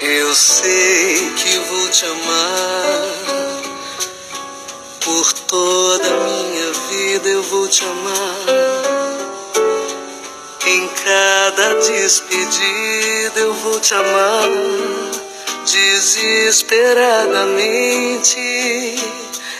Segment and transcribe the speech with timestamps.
[0.00, 3.14] Eu sei que vou te amar.
[5.02, 8.46] Por toda a minha vida eu vou te amar.
[10.66, 14.50] Em cada despedida eu vou te amar.
[15.64, 18.36] Desesperadamente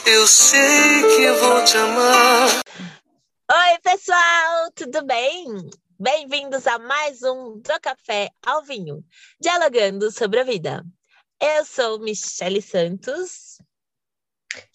[0.05, 2.61] eu sei que vou te amar.
[3.51, 5.71] Oi, pessoal, tudo bem?
[5.99, 9.03] Bem-vindos a mais um Do Café ao Vinho,
[9.41, 10.85] dialogando sobre a vida.
[11.41, 13.57] Eu sou Michele Santos.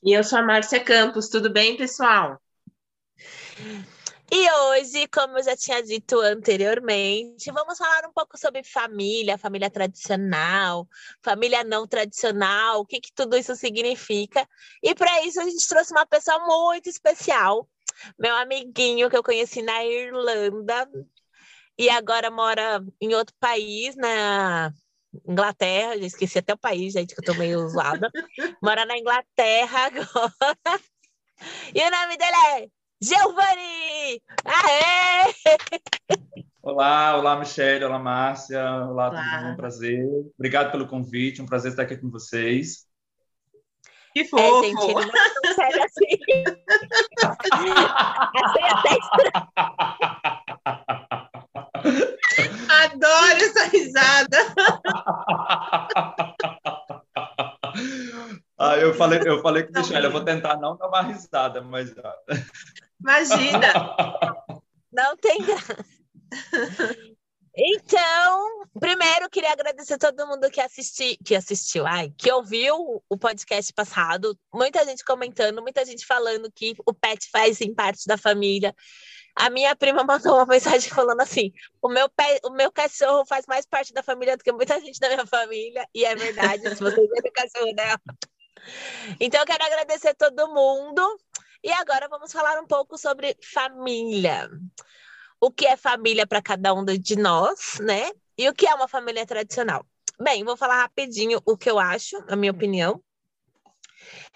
[0.03, 2.41] E eu sou a Márcia Campos, tudo bem, pessoal?
[4.31, 9.69] E hoje, como eu já tinha dito anteriormente, vamos falar um pouco sobre família, família
[9.69, 10.87] tradicional,
[11.21, 14.47] família não tradicional, o que, que tudo isso significa.
[14.81, 17.69] E para isso a gente trouxe uma pessoa muito especial,
[18.17, 20.89] meu amiguinho que eu conheci na Irlanda
[21.77, 24.71] e agora mora em outro país, na
[25.27, 28.09] Inglaterra, já esqueci até o país, gente, que eu tô meio zoada.
[28.61, 30.81] mora na Inglaterra agora.
[31.73, 32.67] E o nome dele é
[33.01, 34.21] Giovanni!
[34.45, 35.33] Aê!
[36.61, 39.39] Olá, olá, Michelle, olá, Márcia, olá, olá.
[39.39, 40.05] mundo, um prazer.
[40.37, 42.85] Obrigado pelo convite, um prazer estar aqui com vocês.
[44.13, 44.43] Que fofo!
[44.43, 45.01] É, gente, ele não
[45.45, 46.07] é sério assim.
[48.35, 49.31] Achei até estranho.
[52.83, 54.37] Adoro essa risada.
[58.57, 61.61] Ah, eu falei, eu falei com o Michelle, eu vou tentar não dar uma risada,
[61.61, 61.93] mas.
[62.99, 63.73] Imagina!
[64.93, 65.85] Não tem graça.
[67.55, 73.17] Então, primeiro queria agradecer a todo mundo que, assisti, que assistiu, ai, que ouviu o
[73.17, 74.37] podcast passado.
[74.53, 78.73] Muita gente comentando, muita gente falando que o pet faz em parte da família.
[79.35, 81.51] A minha prima mandou uma mensagem falando assim:
[81.81, 84.99] o meu, pé, o meu cachorro faz mais parte da família do que muita gente
[84.99, 88.01] da minha família, e é verdade, se vocês verem o cachorro dela.
[89.19, 91.05] Então, quero agradecer a todo mundo.
[91.63, 94.49] E agora vamos falar um pouco sobre família
[95.41, 98.11] o que é família para cada um de nós, né?
[98.37, 99.83] E o que é uma família tradicional.
[100.19, 103.03] Bem, vou falar rapidinho o que eu acho, a minha opinião.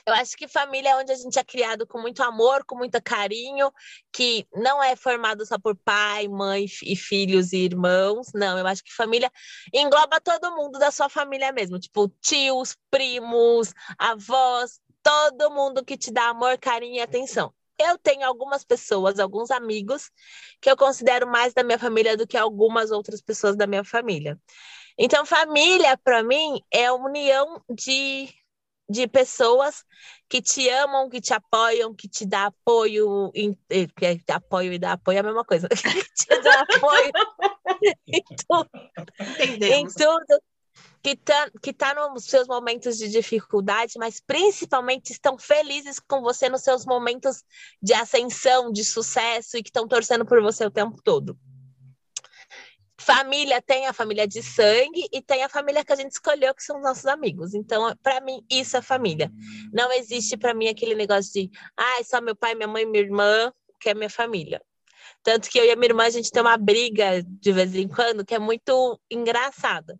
[0.08, 3.02] Eu acho que família é onde a gente é criado com muito amor, com muito
[3.02, 3.72] carinho,
[4.12, 8.32] que não é formado só por pai, mãe e filhos e irmãos.
[8.34, 9.32] Não, eu acho que família
[9.74, 16.12] engloba todo mundo da sua família mesmo, tipo tios, primos, avós, todo mundo que te
[16.12, 20.12] dá amor, carinho e atenção eu tenho algumas pessoas, alguns amigos,
[20.62, 24.40] que eu considero mais da minha família do que algumas outras pessoas da minha família.
[24.98, 28.30] Então, família, para mim, é a união de,
[28.90, 29.84] de pessoas
[30.30, 34.80] que te amam, que te apoiam, que te dá apoio, em, que é, apoio e
[34.80, 37.12] dá apoio é a mesma coisa, que te dá apoio
[38.08, 38.70] em tudo.
[39.62, 40.42] Em tudo
[41.06, 46.50] que está que tá nos seus momentos de dificuldade, mas principalmente estão felizes com você
[46.50, 47.44] nos seus momentos
[47.80, 51.38] de ascensão, de sucesso e que estão torcendo por você o tempo todo.
[53.00, 56.64] Família tem a família de sangue e tem a família que a gente escolheu, que
[56.64, 57.54] são os nossos amigos.
[57.54, 59.32] Então, para mim, isso é família.
[59.72, 63.04] Não existe para mim aquele negócio de, ah, é só meu pai, minha mãe, minha
[63.04, 64.60] irmã, que é minha família.
[65.22, 67.88] Tanto que eu e a minha irmã, a gente tem uma briga de vez em
[67.88, 70.00] quando que é muito engraçada.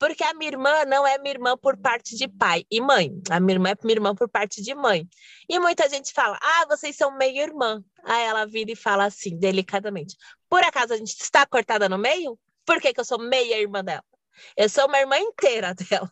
[0.00, 3.12] Porque a minha irmã não é minha irmã por parte de pai e mãe.
[3.28, 5.06] A minha irmã é minha irmã por parte de mãe.
[5.46, 7.84] E muita gente fala: ah, vocês são meio irmã.
[8.02, 10.16] Aí ela vira e fala assim, delicadamente:
[10.48, 12.38] por acaso a gente está cortada no meio?
[12.64, 14.02] Por que, que eu sou meia irmã dela?
[14.56, 16.10] Eu sou uma irmã inteira dela.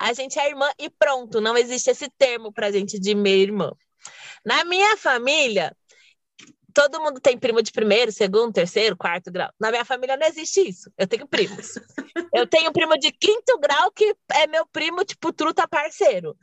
[0.00, 3.72] A gente é irmã e pronto, não existe esse termo pra gente de meia irmã.
[4.44, 5.76] Na minha família,
[6.72, 9.50] todo mundo tem primo de primeiro, segundo, terceiro, quarto grau.
[9.60, 10.90] Na minha família não existe isso.
[10.96, 11.74] Eu tenho primos.
[12.32, 16.36] eu tenho primo de quinto grau que é meu primo, tipo, truta parceiro.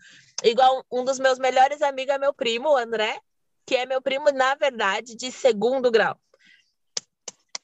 [0.44, 3.20] Igual um dos meus melhores amigos é meu primo, o André,
[3.66, 6.20] que é meu primo, na verdade, de segundo grau.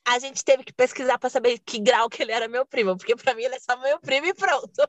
[0.07, 3.15] A gente teve que pesquisar para saber que grau que ele era meu primo, porque
[3.15, 4.87] para mim ele é só meu primo e pronto.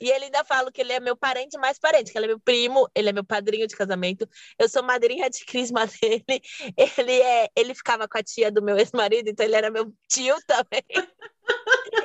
[0.00, 2.40] E ele ainda fala que ele é meu parente mais parente, que ele é meu
[2.40, 4.28] primo, ele é meu padrinho de casamento.
[4.58, 6.42] Eu sou madrinha de crisma dele.
[6.76, 10.36] Ele é, ele ficava com a tia do meu ex-marido, então ele era meu tio
[10.46, 10.84] também.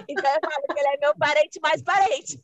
[0.08, 2.40] Então eu falo que ele é meu parente mais parente.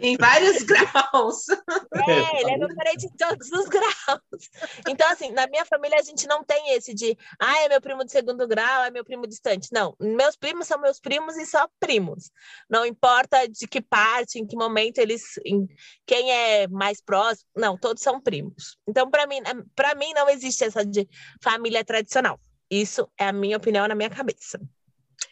[0.00, 1.48] Em vários graus.
[1.48, 4.50] É, ele é meu parente em todos os graus.
[4.88, 8.04] Então, assim, na minha família a gente não tem esse de, ah, é meu primo
[8.04, 9.68] de segundo grau, é meu primo distante.
[9.72, 12.30] Não, meus primos são meus primos e só primos.
[12.68, 15.66] Não importa de que parte, em que momento eles, em,
[16.06, 18.76] quem é mais próximo, não, todos são primos.
[18.86, 19.40] Então, para mim,
[19.74, 21.08] para mim não existe essa de
[21.42, 22.40] família tradicional.
[22.70, 24.60] Isso é a minha opinião na minha cabeça.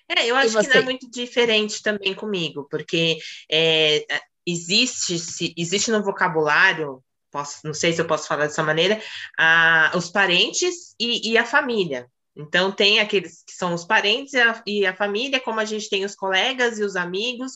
[0.09, 3.19] É, eu acho que não é muito diferente também comigo, porque
[3.51, 4.05] é,
[4.47, 9.01] existe, se, existe no vocabulário, posso, não sei se eu posso falar dessa maneira,
[9.39, 12.09] a, os parentes e, e a família.
[12.37, 15.89] Então, tem aqueles que são os parentes e a, e a, família, como a gente
[15.89, 17.53] tem os colegas e os amigos,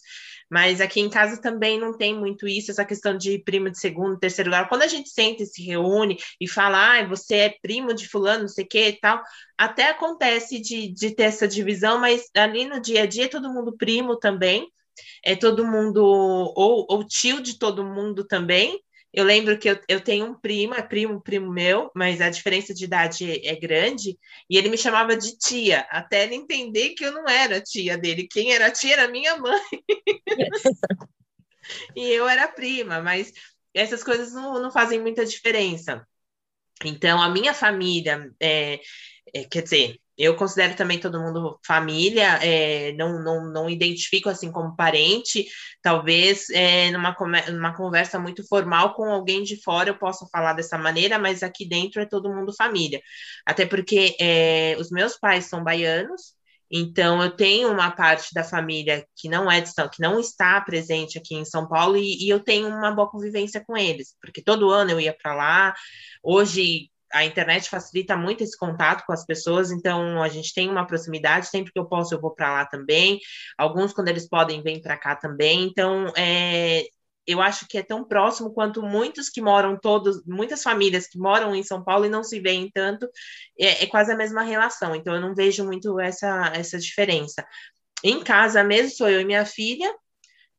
[0.50, 4.18] mas aqui em casa também não tem muito isso, essa questão de primo de segundo,
[4.18, 4.66] terceiro grau.
[4.68, 8.42] Quando a gente senta e se reúne e fala, ah, você é primo de fulano,
[8.42, 9.22] não sei que e tal,
[9.56, 13.52] até acontece de, de ter essa divisão, mas ali no dia a dia é todo
[13.52, 14.66] mundo primo também,
[15.24, 18.80] é todo mundo, ou, ou tio de todo mundo também,
[19.12, 22.72] eu lembro que eu, eu tenho um primo, é primo, primo meu, mas a diferença
[22.72, 24.16] de idade é, grande,
[24.48, 28.28] e ele me chamava de tia, até ele entender que eu não era tia dele.
[28.30, 29.60] Quem era tia era minha mãe.
[31.96, 33.32] e eu era prima, mas
[33.74, 36.06] essas coisas não, não fazem muita diferença.
[36.84, 38.80] Então, a minha família, é,
[39.34, 44.52] é, quer dizer, eu considero também todo mundo família, é, não, não, não identifico assim
[44.52, 45.46] como parente.
[45.80, 47.16] Talvez é, numa,
[47.48, 51.66] numa conversa muito formal com alguém de fora eu possa falar dessa maneira, mas aqui
[51.66, 53.00] dentro é todo mundo família.
[53.46, 56.34] Até porque é, os meus pais são baianos,
[56.70, 61.34] então eu tenho uma parte da família que não é que não está presente aqui
[61.34, 64.90] em São Paulo e, e eu tenho uma boa convivência com eles, porque todo ano
[64.90, 65.74] eu ia para lá.
[66.22, 70.86] Hoje a internet facilita muito esse contato com as pessoas, então a gente tem uma
[70.86, 73.18] proximidade, sempre que eu posso eu vou para lá também.
[73.58, 75.64] Alguns, quando eles podem, vêm para cá também.
[75.64, 76.84] Então, é,
[77.26, 81.54] eu acho que é tão próximo quanto muitos que moram todos, muitas famílias que moram
[81.54, 83.08] em São Paulo e não se veem tanto,
[83.58, 84.94] é, é quase a mesma relação.
[84.94, 87.44] Então, eu não vejo muito essa, essa diferença.
[88.02, 89.92] Em casa mesmo, sou eu e minha filha,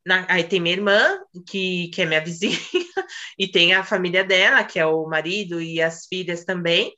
[0.05, 2.57] na, aí tem minha irmã, que, que é minha vizinha,
[3.37, 6.93] e tem a família dela, que é o marido e as filhas também.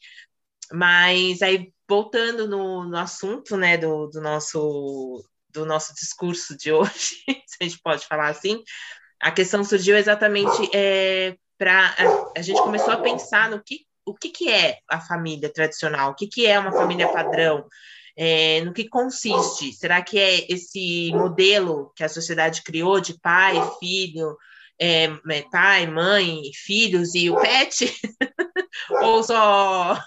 [0.71, 7.23] Mas aí, voltando no, no assunto né, do, do, nosso, do nosso discurso de hoje,
[7.45, 8.63] se a gente pode falar assim,
[9.19, 11.95] a questão surgiu exatamente é, para.
[11.97, 16.11] A, a gente começou a pensar no que, o que, que é a família tradicional,
[16.11, 17.65] o que, que é uma família padrão,
[18.15, 19.73] é, no que consiste?
[19.73, 24.37] Será que é esse modelo que a sociedade criou de pai, filho,
[24.79, 27.91] é, é pai, mãe, filhos e o pet?
[29.01, 29.97] ou só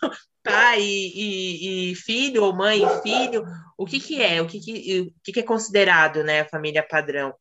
[0.43, 3.45] pai e, e, filho, ou mãe e filho?
[3.77, 4.41] O que, que é?
[4.41, 7.35] O que, que, o que, que é considerado né, a família padrão?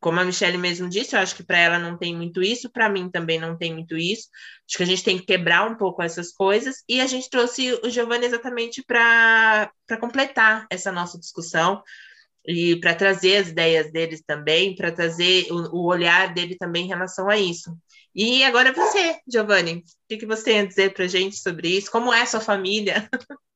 [0.00, 2.88] Como a Michelle mesmo disse, eu acho que para ela não tem muito isso, para
[2.88, 4.28] mim também não tem muito isso.
[4.66, 7.78] Acho que a gente tem que quebrar um pouco essas coisas e a gente trouxe
[7.84, 9.70] o Giovanni exatamente para
[10.00, 11.82] completar essa nossa discussão
[12.46, 16.88] e para trazer as ideias deles também, para trazer o, o, olhar dele também em
[16.88, 17.76] relação a isso.
[18.14, 21.90] E agora você, Giovanni, o que, que você tem a dizer para gente sobre isso?
[21.90, 23.08] Como é sua família?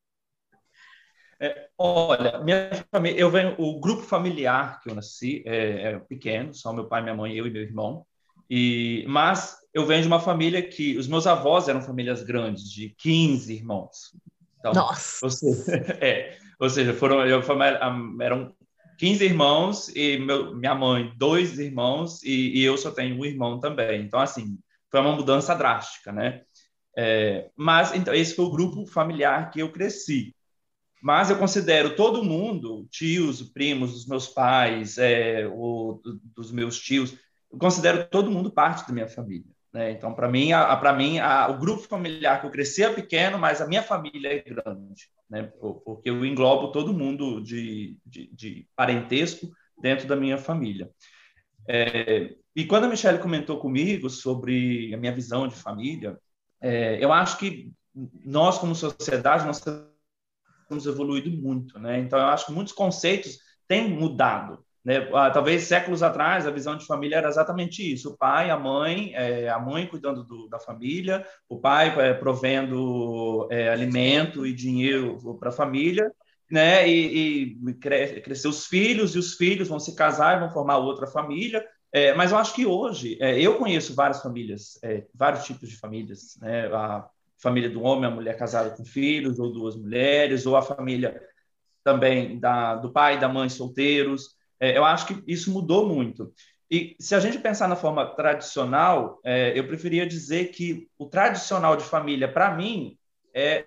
[1.44, 6.54] É, olha, minha família, eu venho, o grupo familiar que eu nasci é, é, pequeno,
[6.54, 8.06] só meu pai, minha mãe, eu e meu irmão.
[8.48, 12.94] E, mas eu venho de uma família que os meus avós eram famílias grandes, de
[12.96, 14.16] 15 irmãos.
[14.58, 15.18] Então, Nossa!
[15.22, 17.42] Ou seja, é, ou seja foram, eu,
[18.22, 18.54] eram
[18.98, 23.60] 15 irmãos e meu, minha mãe, dois irmãos, e, e, eu só tenho um irmão
[23.60, 24.00] também.
[24.00, 24.58] Então, assim,
[24.90, 26.40] foi uma mudança drástica, né?
[26.96, 30.34] É, mas, então, esse foi o grupo familiar que eu cresci.
[31.04, 35.46] Mas eu considero todo mundo, tios, primos dos meus pais, é,
[36.34, 37.14] dos meus tios,
[37.52, 39.44] eu considero todo mundo parte da minha família.
[39.70, 39.90] Né?
[39.90, 40.48] Então, para mim,
[40.80, 44.32] para mim, a, o grupo familiar que eu cresci é pequeno, mas a minha família
[44.32, 45.42] é grande, né?
[45.84, 50.90] porque eu englobo todo mundo de, de, de parentesco dentro da minha família.
[51.68, 56.18] É, e quando a Michelle comentou comigo sobre a minha visão de família,
[56.62, 57.70] é, eu acho que
[58.24, 59.60] nós, como sociedade, nós
[60.68, 61.98] temos evoluído muito, né?
[61.98, 64.64] Então, eu acho que muitos conceitos têm mudado.
[64.84, 65.08] Né?
[65.14, 69.12] Ah, talvez séculos atrás a visão de família era exatamente isso: o pai, a mãe,
[69.14, 75.18] é, a mãe cuidando do, da família, o pai é, provendo é, alimento e dinheiro
[75.40, 76.12] para a família,
[76.50, 76.86] né?
[76.86, 81.06] E, e crescer os filhos e os filhos vão se casar e vão formar outra
[81.06, 81.64] família.
[82.16, 84.80] Mas eu acho que hoje eu conheço várias famílias,
[85.14, 86.66] vários tipos de famílias, né?
[86.74, 91.20] A, família do homem, a mulher casada com filhos, ou duas mulheres, ou a família
[91.82, 94.36] também da, do pai e da mãe solteiros.
[94.58, 96.32] É, eu acho que isso mudou muito.
[96.70, 101.76] E se a gente pensar na forma tradicional, é, eu preferia dizer que o tradicional
[101.76, 102.96] de família, para mim,
[103.34, 103.66] é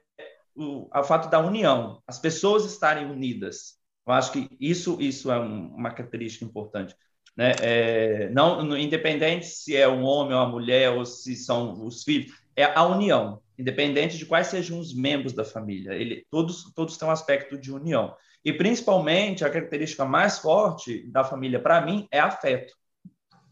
[0.55, 3.77] o, o, fato da união, as pessoas estarem unidas.
[4.05, 6.95] Eu acho que isso, isso é um, uma característica importante.
[7.35, 7.51] Né?
[7.61, 12.33] É, não, independente se é um homem ou uma mulher, ou se são os filhos,
[12.55, 15.93] é a união independente de quais sejam os membros da família.
[15.93, 18.15] Ele, todos, todos têm um aspecto de união.
[18.45, 22.73] E principalmente a característica mais forte da família para mim é afeto.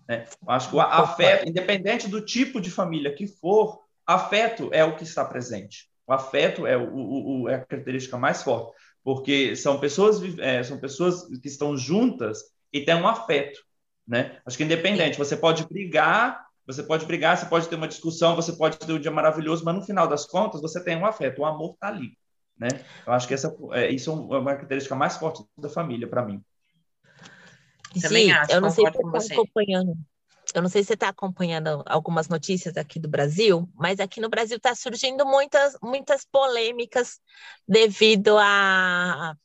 [0.08, 0.26] Né?
[0.48, 5.04] Acho que o afeto, independente do tipo de família que for, afeto é o que
[5.04, 5.90] está presente.
[6.08, 10.80] O afeto é, o, o, é a característica mais forte, porque são pessoas, é, são
[10.80, 13.60] pessoas que estão juntas e têm um afeto.
[14.08, 14.40] Né?
[14.46, 18.54] Acho que independente, você pode brigar, você pode brigar, você pode ter uma discussão, você
[18.54, 21.46] pode ter um dia maravilhoso, mas no final das contas você tem um afeto, o
[21.46, 22.18] amor está ali.
[22.58, 22.70] Né?
[23.06, 26.44] Eu acho que essa, é, isso é uma característica mais forte da família para mim.
[28.02, 29.98] Também Sim, acho, eu não sei se você está acompanhando.
[30.54, 34.30] Eu não sei se você está acompanhando algumas notícias aqui do Brasil, mas aqui no
[34.30, 37.20] Brasil está surgindo muitas, muitas polêmicas
[37.68, 39.36] devido a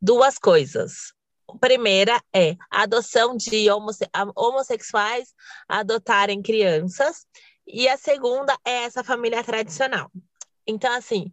[0.00, 1.12] duas coisas.
[1.58, 4.04] Primeira é a adoção de homosse
[4.36, 5.34] homossexuais
[5.68, 7.26] adotarem crianças,
[7.66, 10.10] e a segunda é essa família tradicional.
[10.66, 11.32] Então, assim,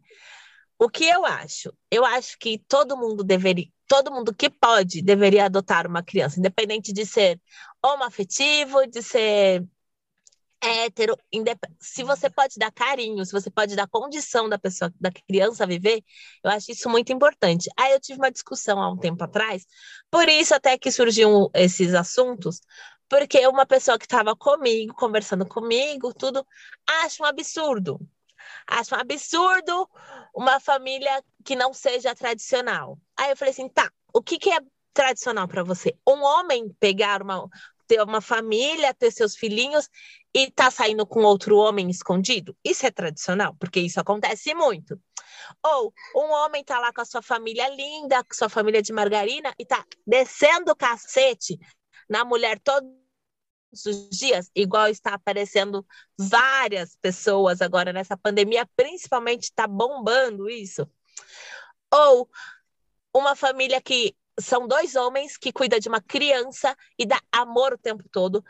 [0.80, 1.74] o que eu acho?
[1.90, 6.94] Eu acho que todo mundo deveria, todo mundo que pode deveria adotar uma criança, independente
[6.94, 7.42] de ser
[7.84, 9.66] homoafetivo, de ser
[10.62, 11.16] hétero,
[11.80, 16.04] se você pode dar carinho, se você pode dar condição da pessoa, da criança viver,
[16.44, 17.70] eu acho isso muito importante.
[17.78, 19.66] Aí eu tive uma discussão há um tempo atrás,
[20.10, 22.60] por isso até que surgiam esses assuntos,
[23.10, 26.46] porque uma pessoa que estava comigo, conversando comigo, tudo,
[26.86, 28.00] acha um absurdo.
[28.68, 29.90] Acho um absurdo
[30.36, 33.00] uma família que não seja tradicional.
[33.18, 34.60] Aí eu falei assim, tá, o que, que é
[34.94, 35.98] tradicional para você?
[36.08, 37.50] Um homem pegar uma
[37.88, 39.90] ter uma família, ter seus filhinhos
[40.38, 42.56] e tá saindo com outro homem escondido?
[42.64, 45.02] Isso é tradicional, porque isso acontece muito.
[45.64, 49.52] Ou um homem tá lá com a sua família linda, com sua família de margarina
[49.58, 51.58] e tá descendo o cacete
[52.08, 52.88] na mulher todo
[53.72, 55.84] os dias, igual está aparecendo
[56.16, 60.88] várias pessoas agora nessa pandemia, principalmente está bombando isso.
[61.92, 62.30] Ou
[63.12, 67.78] uma família que são dois homens que cuidam de uma criança e dá amor o
[67.78, 68.44] tempo todo,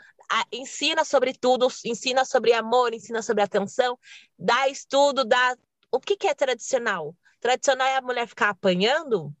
[0.52, 3.98] ensina sobre tudo, ensina sobre amor, ensina sobre atenção,
[4.38, 5.56] dá estudo, dá.
[5.90, 7.16] O que, que é tradicional?
[7.40, 9.34] Tradicional é a mulher ficar apanhando?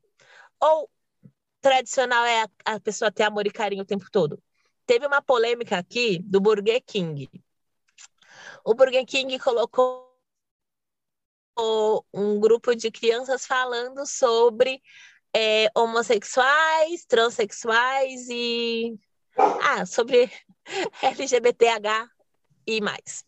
[0.60, 0.90] Ou
[1.60, 4.42] tradicional é a, a pessoa ter amor e carinho o tempo todo?
[4.86, 7.28] Teve uma polêmica aqui do Burger King.
[8.64, 10.08] O Burger King colocou
[12.14, 14.80] um grupo de crianças falando sobre
[15.34, 18.98] é, homossexuais, transexuais e
[19.38, 20.30] ah, sobre
[21.02, 22.08] LGBTH
[22.66, 23.24] e mais.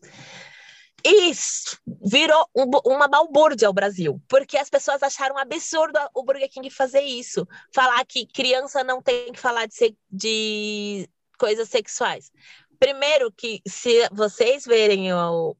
[1.04, 6.68] Isso virou um, uma balbúrdia ao Brasil, porque as pessoas acharam absurdo o Burger King
[6.70, 12.30] fazer isso, falar que criança não tem que falar de, de coisas sexuais.
[12.78, 15.56] Primeiro que se vocês verem o,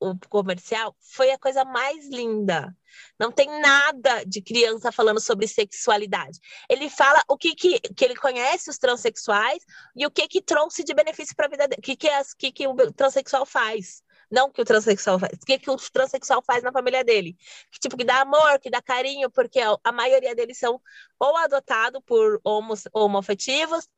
[0.00, 2.76] o comercial, foi a coisa mais linda.
[3.18, 6.38] Não tem nada de criança falando sobre sexualidade.
[6.68, 9.64] Ele fala o que, que, que ele conhece os transexuais
[9.94, 11.80] e o que que trouxe de benefício para a vida dele.
[11.80, 14.02] O que que, as, que que o transexual faz.
[14.30, 15.32] Não que o transexual faz.
[15.42, 17.36] O que, que o transexual faz na família dele?
[17.70, 20.80] Que tipo, que dá amor, que dá carinho, porque a maioria deles são
[21.18, 23.88] ou adotados por homos, homoafetivos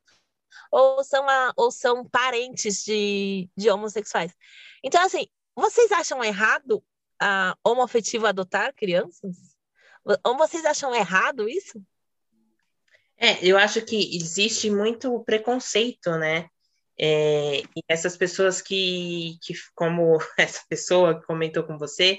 [0.71, 4.33] ou são, a, ou são parentes de, de homossexuais.
[4.83, 5.27] Então, assim,
[5.61, 6.83] vocês acham errado
[7.19, 9.37] a homoafetivo adotar crianças?
[10.23, 11.81] Ou vocês acham errado isso?
[13.17, 16.49] É, eu acho que existe muito preconceito, né?
[16.99, 22.17] É, e essas pessoas que, que, como essa pessoa que comentou com você,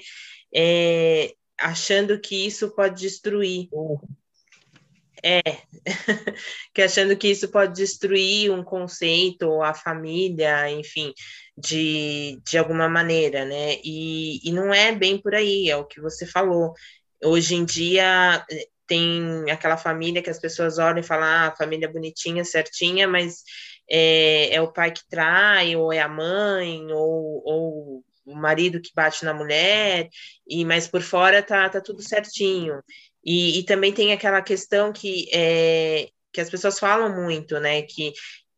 [0.55, 3.67] é, achando que isso pode destruir.
[5.21, 5.41] É,
[6.73, 11.13] que achando que isso pode destruir um conceito, a família, enfim,
[11.57, 13.75] de, de alguma maneira, né?
[13.83, 16.73] E, e não é bem por aí, é o que você falou.
[17.23, 21.87] Hoje em dia eh, tem aquela família que as pessoas olham e falam, ah, família
[21.91, 23.43] bonitinha, certinha, mas
[23.89, 28.91] é, é o pai que trai, ou é a mãe, ou, ou o marido que
[28.95, 30.09] bate na mulher,
[30.47, 32.81] e mas por fora tá, tá tudo certinho.
[33.23, 37.81] E, e também tem aquela questão que, é, que as pessoas falam muito, né?
[37.83, 38.13] Que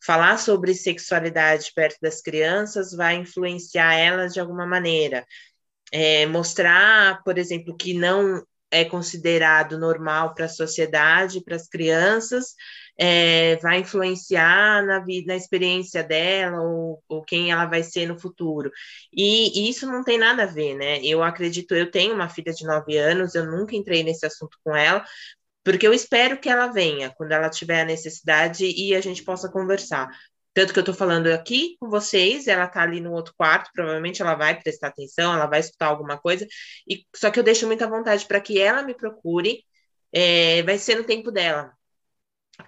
[0.06, 5.26] falar sobre sexualidade perto das crianças vai influenciar elas de alguma maneira.
[5.92, 12.56] É, mostrar, por exemplo, que não é considerado normal para a sociedade, para as crianças,
[12.98, 18.20] é, vai influenciar na vida, na experiência dela ou, ou, quem ela vai ser no
[18.20, 18.72] futuro.
[19.14, 21.00] E, e, isso não tem nada a ver, né?
[21.04, 24.76] Eu acredito, eu tenho uma filha de nove anos, eu nunca entrei nesse assunto com
[24.76, 25.04] ela,
[25.66, 29.52] porque eu espero que ela venha quando ela tiver a necessidade e a gente possa
[29.52, 30.08] conversar.
[30.54, 34.22] Tanto que eu estou falando aqui com vocês, ela está ali no outro quarto, provavelmente
[34.22, 36.48] ela vai prestar atenção, ela vai escutar alguma coisa,
[36.88, 39.66] e só que eu deixo muita vontade para que ela me procure
[40.14, 41.74] é, vai ser no tempo dela.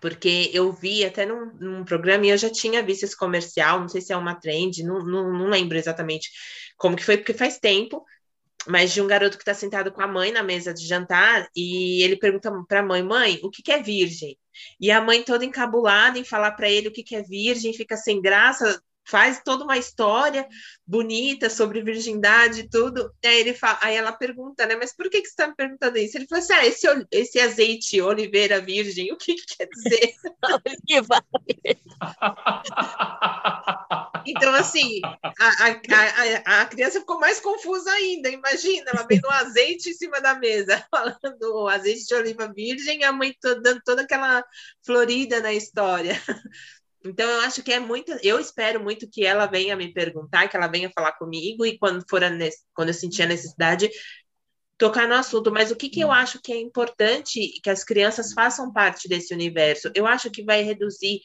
[0.01, 3.87] Porque eu vi até num, num, programa e eu já tinha visto esse comercial, não
[3.87, 6.29] sei se é uma trend, não, não, não lembro exatamente
[6.77, 8.03] como que foi, porque faz tempo,
[8.65, 12.01] mas de um garoto que está sentado com a mãe na mesa de jantar e
[12.03, 14.37] ele pergunta para a mãe: mãe, o que, que, é virgem?
[14.79, 17.95] E a mãe toda encabulada em falar para ele o que, que é virgem, fica
[17.95, 20.47] sem graça, faz toda uma história
[20.85, 23.11] bonita sobre virgindade e tudo.
[23.23, 24.75] Aí, ele fala, aí ela pergunta, né?
[24.75, 26.17] Mas por que, que você está me perguntando isso?
[26.17, 30.13] Ele falou assim: ah, esse, esse azeite oliveira virgem, o que, que quer dizer?
[30.89, 31.23] Oliva.
[34.25, 35.81] então, assim, a, a,
[36.45, 38.29] a, a, criança ficou mais confusa ainda.
[38.29, 43.03] Imagina, ela vendo um azeite em cima da mesa, falando azeite de oliva virgem, e
[43.03, 44.43] a mãe dando toda aquela
[44.85, 46.21] florida na história.
[47.05, 48.11] Então, eu acho que é muito.
[48.23, 52.03] Eu espero muito que ela venha me perguntar, que ela venha falar comigo, e quando
[52.09, 52.29] for a,
[52.73, 53.89] quando eu sentir a necessidade,
[54.77, 55.51] tocar no assunto.
[55.51, 59.33] Mas o que, que eu acho que é importante que as crianças façam parte desse
[59.33, 59.91] universo?
[59.95, 61.21] Eu acho que vai reduzir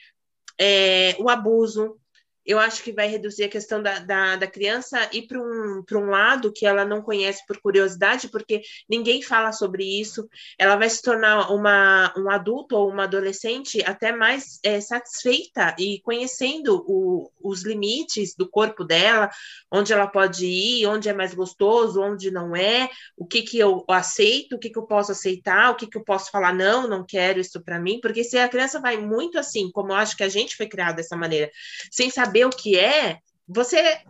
[0.58, 1.98] é, o abuso,
[2.44, 6.10] eu acho que vai reduzir a questão da, da, da criança ir para um, um
[6.10, 10.28] lado que ela não conhece por curiosidade, porque ninguém fala sobre isso.
[10.58, 16.00] Ela vai se tornar uma, um adulto ou uma adolescente até mais é, satisfeita e
[16.00, 19.30] conhecendo o, os limites do corpo dela,
[19.70, 23.84] onde ela pode ir, onde é mais gostoso, onde não é, o que, que eu
[23.88, 27.04] aceito, o que, que eu posso aceitar, o que, que eu posso falar, não, não
[27.06, 30.24] quero isso para mim, porque se a criança vai muito assim, como eu acho que
[30.24, 31.50] a gente foi criado dessa maneira,
[31.90, 34.00] sem saber saber o que é, você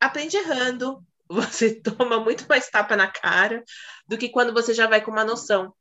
[0.00, 3.64] aprende errando, você toma muito mais tapa na cara
[4.06, 5.74] do que quando você já vai com uma noção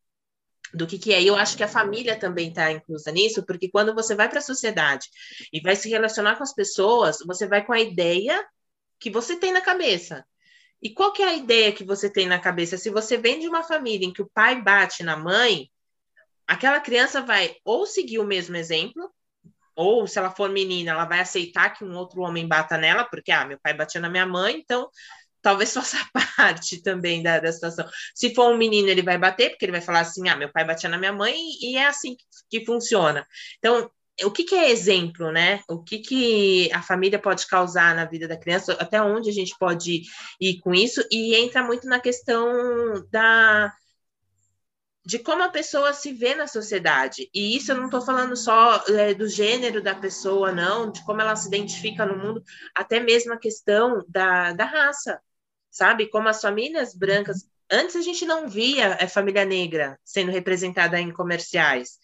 [0.74, 1.22] do que, que é.
[1.22, 4.40] E eu acho que a família também está inclusa nisso, porque quando você vai para
[4.40, 5.08] a sociedade
[5.54, 8.44] e vai se relacionar com as pessoas, você vai com a ideia
[9.00, 10.26] que você tem na cabeça.
[10.82, 12.78] E qual que é a ideia que você tem na cabeça?
[12.78, 15.70] Se você vem de uma família em que o pai bate na mãe,
[16.48, 19.12] aquela criança vai ou seguir o mesmo exemplo,
[19.76, 23.32] ou se ela for menina, ela vai aceitar que um outro homem bata nela, porque,
[23.32, 24.90] ah, meu pai batia na minha mãe, então
[25.42, 25.98] talvez faça
[26.38, 27.88] parte também da, da situação.
[28.16, 30.66] Se for um menino, ele vai bater, porque ele vai falar assim, ah, meu pai
[30.66, 33.26] batia na minha mãe, e é assim que, que funciona.
[33.58, 33.90] Então,
[34.24, 35.62] o que, que, é exemplo, né?
[35.70, 39.56] O que, que a família pode causar na vida da criança, até onde a gente
[39.58, 40.02] pode
[40.40, 43.74] ir com isso, e entra muito na questão da
[45.04, 47.30] de como a pessoa se vê na sociedade.
[47.34, 51.22] E isso eu não estou falando só é, do gênero da pessoa, não, de como
[51.22, 52.44] ela se identifica no mundo,
[52.76, 55.20] até mesmo a questão da, da raça,
[55.70, 56.08] sabe?
[56.10, 57.46] Como as famílias brancas.
[57.70, 61.98] Antes a gente não via a família negra sendo representada em comerciais,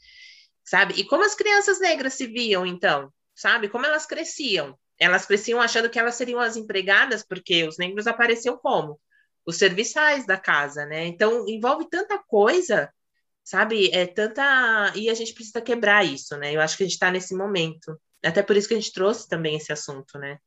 [0.63, 0.95] sabe?
[0.95, 3.69] E como as crianças negras se viam, então, sabe?
[3.69, 4.77] Como elas cresciam.
[4.99, 8.99] Elas cresciam achando que elas seriam as empregadas, porque os negros apareciam como?
[9.47, 11.07] Os serviçais da casa, né?
[11.07, 12.93] Então envolve tanta coisa,
[13.41, 13.89] sabe?
[13.93, 16.53] É tanta e a gente precisa quebrar isso, né?
[16.53, 17.97] Eu acho que a gente está nesse momento.
[18.23, 20.37] Até por isso que a gente trouxe também esse assunto, né?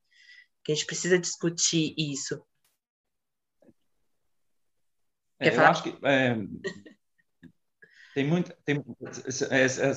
[0.63, 2.45] Que a gente precisa discutir isso.
[5.39, 6.37] É, eu acho que é,
[8.15, 8.85] tem muito, tem,
[9.51, 9.93] é, é,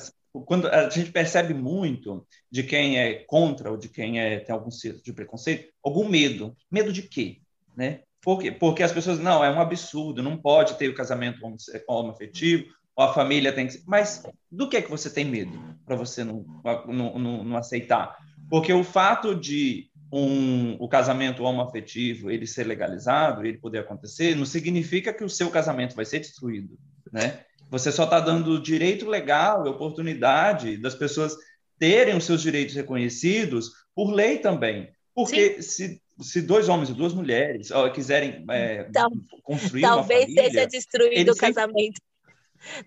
[0.46, 4.70] quando a gente percebe muito de quem é contra ou de quem é, tem algum
[4.70, 6.56] tipo de preconceito, algum medo.
[6.70, 7.42] Medo de quê?
[7.76, 8.02] Né?
[8.24, 8.50] Por quê?
[8.50, 11.40] Porque as pessoas, não, é um absurdo, não pode ter o casamento
[11.86, 13.82] homoafetivo, ou a família tem que.
[13.86, 15.52] Mas do que é que você tem medo
[15.84, 16.44] para você não,
[16.86, 18.16] não, não, não, aceitar?
[18.48, 24.46] Porque o fato de um, o casamento homoafetivo ele ser legalizado, ele poder acontecer, não
[24.46, 26.78] significa que o seu casamento vai ser destruído,
[27.12, 27.40] né?
[27.68, 31.36] Você só está dando direito legal e oportunidade das pessoas
[31.78, 34.90] terem os seus direitos reconhecidos por lei também.
[35.14, 39.10] Porque se se dois homens e duas mulheres ó, quiserem é, Tal,
[39.42, 42.00] construir talvez família, seja destruído o casamento.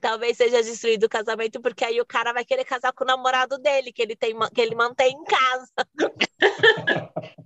[0.02, 3.60] Talvez seja destruído o casamento, porque aí o cara vai querer casar com o namorado
[3.60, 5.72] dele, que ele, tem, que ele mantém em casa.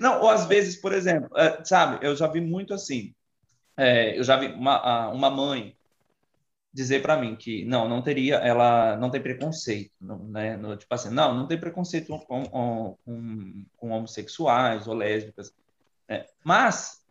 [0.00, 3.14] Não, ou às vezes, por exemplo, é, sabe, eu já vi muito assim.
[3.76, 5.77] É, eu já vi uma, uma mãe
[6.72, 10.56] dizer para mim que não, não teria, ela não tem preconceito, né?
[10.56, 12.96] No, tipo assim, não, não tem preconceito com, com,
[13.76, 15.52] com, homossexuais ou lésbicas.
[16.08, 16.26] Né?
[16.44, 17.02] Mas,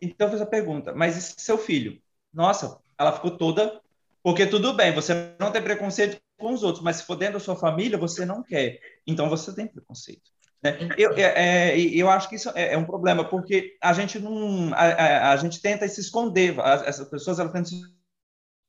[0.00, 2.00] então fez a pergunta, mas e seu filho?
[2.32, 3.80] Nossa, ela ficou toda.
[4.22, 7.40] Porque tudo bem, você não tem preconceito com os outros, mas se for dentro da
[7.40, 8.78] sua família, você não quer.
[9.06, 10.30] Então você tem preconceito.
[10.62, 10.76] Né?
[10.98, 14.74] Eu, é, é eu acho que isso é, é, um problema, porque a gente não.
[14.74, 17.97] A, a, a gente tenta se esconder, essas pessoas elas tentam se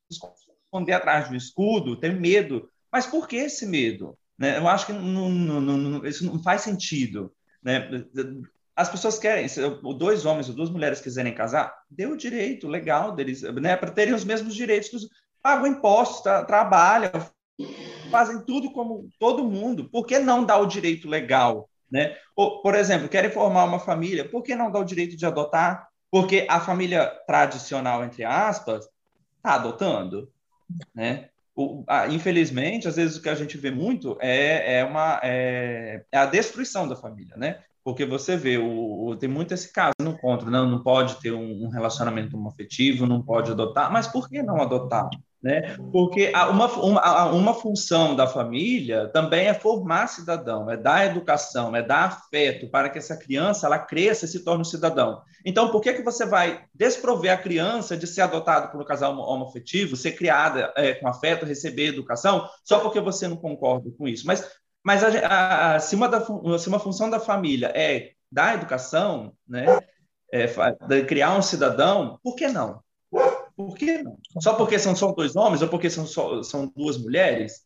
[0.09, 2.69] esconder atrás do escudo, ter medo.
[2.91, 4.17] Mas por que esse medo?
[4.37, 4.57] Né?
[4.57, 7.31] Eu acho que não, não, não, isso não faz sentido.
[7.61, 7.89] Né?
[8.79, 9.59] as pessoas querem, se
[9.97, 14.13] dois homens ou duas mulheres quiserem casar, dê o direito legal deles, né, para terem
[14.13, 15.09] os mesmos direitos, dos,
[15.43, 17.11] pagam impostos, tra trabalham,
[18.09, 19.89] fazem tudo como todo mundo.
[19.89, 21.69] Por que não dar o direito legal?
[21.91, 22.15] Né?
[22.37, 25.89] Ou, por exemplo, querem formar uma família, por que não dar o direito de adotar?
[26.09, 28.87] Porque a família tradicional, entre aspas,
[29.39, 30.31] está adotando.
[30.93, 31.29] Né?
[31.55, 36.17] O, infelizmente, às vezes o que a gente vê muito é, é, uma, é, é
[36.17, 37.35] a destruição da família.
[37.35, 37.59] Né?
[37.83, 41.31] Porque você vê, o, o, tem muito esse caso no contra, não, não pode ter
[41.31, 45.09] um, um relacionamento afetivo, não pode adotar, mas por que não adotar?
[45.41, 45.77] Né?
[45.91, 51.81] Porque uma, uma, uma função da família também é formar cidadão, é dar educação, é
[51.81, 55.21] dar afeto para que essa criança ela cresça e se torne um cidadão.
[55.45, 59.17] Então, por que, que você vai desprover a criança de ser adotada por um casal
[59.17, 64.27] homoafetivo, ser criada é, com afeto, receber educação, só porque você não concorda com isso?
[64.27, 64.45] Mas
[64.83, 66.21] mas a, a, se, uma da,
[66.57, 69.65] se uma função da família é dar educação, né,
[70.31, 70.47] é,
[71.05, 72.81] criar um cidadão, por que não?
[73.59, 74.17] Por que não?
[74.39, 77.65] Só porque são só dois homens ou porque são, só, são duas mulheres?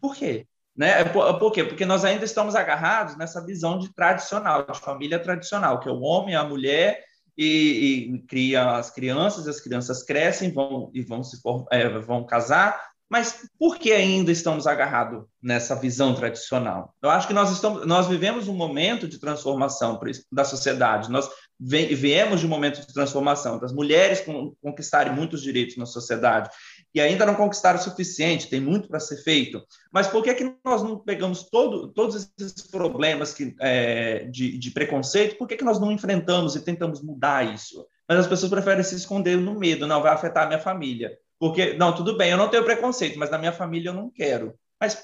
[0.00, 0.46] Por quê?
[0.76, 1.02] Né?
[1.06, 1.64] Por, por quê?
[1.64, 6.02] Porque nós ainda estamos agarrados nessa visão de tradicional, de família tradicional, que é o
[6.02, 7.02] homem, a mulher
[7.36, 11.36] e, e cria as crianças, as crianças crescem, vão e vão se
[11.72, 16.94] é, vão casar, mas por que ainda estamos agarrados nessa visão tradicional?
[17.02, 19.98] Eu acho que nós estamos, nós vivemos um momento de transformação
[20.30, 21.10] da sociedade.
[21.10, 21.28] Nós
[21.60, 24.24] viemos de um momento de transformação das mulheres
[24.62, 26.50] conquistarem muitos direitos na sociedade
[26.94, 28.48] e ainda não conquistaram o suficiente.
[28.48, 29.62] Tem muito para ser feito.
[29.92, 34.70] Mas por que que nós não pegamos todo, todos esses problemas que, é, de, de
[34.70, 35.36] preconceito?
[35.36, 37.86] Por que que nós não enfrentamos e tentamos mudar isso?
[38.08, 39.86] Mas as pessoas preferem se esconder no medo.
[39.86, 41.18] Não vai afetar a minha família.
[41.38, 44.54] Porque, não, tudo bem, eu não tenho preconceito, mas na minha família eu não quero.
[44.80, 45.00] Mas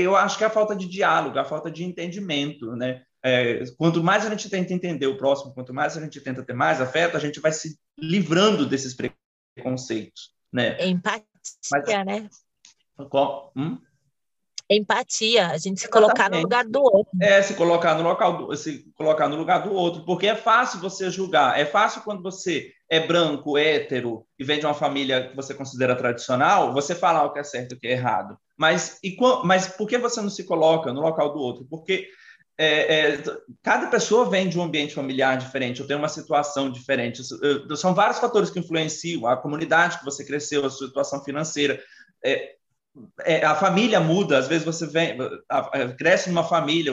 [0.00, 3.02] eu acho que é a falta de diálogo, a falta de entendimento, né?
[3.26, 6.52] É, quanto mais a gente tenta entender o próximo, quanto mais a gente tenta ter
[6.52, 10.76] mais afeto, a gente vai se livrando desses preconceitos, né?
[10.84, 11.24] Empatia,
[11.72, 12.28] mas, né?
[13.08, 13.50] Qual?
[13.56, 13.78] Hum?
[14.68, 17.12] Empatia, a gente se colocar no lugar do outro.
[17.20, 20.80] É, se colocar no local do, se colocar no lugar do outro, porque é fácil
[20.80, 21.58] você julgar.
[21.58, 25.96] É fácil quando você é branco, hétero e vem de uma família que você considera
[25.96, 28.38] tradicional, você falar o que é certo e o que é errado.
[28.56, 31.66] Mas, e, mas por que você não se coloca no local do outro?
[31.68, 32.08] Porque
[32.56, 33.22] é, é,
[33.62, 37.22] cada pessoa vem de um ambiente familiar diferente, eu tenho uma situação diferente.
[37.76, 41.82] São vários fatores que influenciam a comunidade que você cresceu, a situação financeira.
[42.24, 42.54] É,
[43.24, 46.92] é, a família muda, às vezes você vem, a, a, cresce numa família,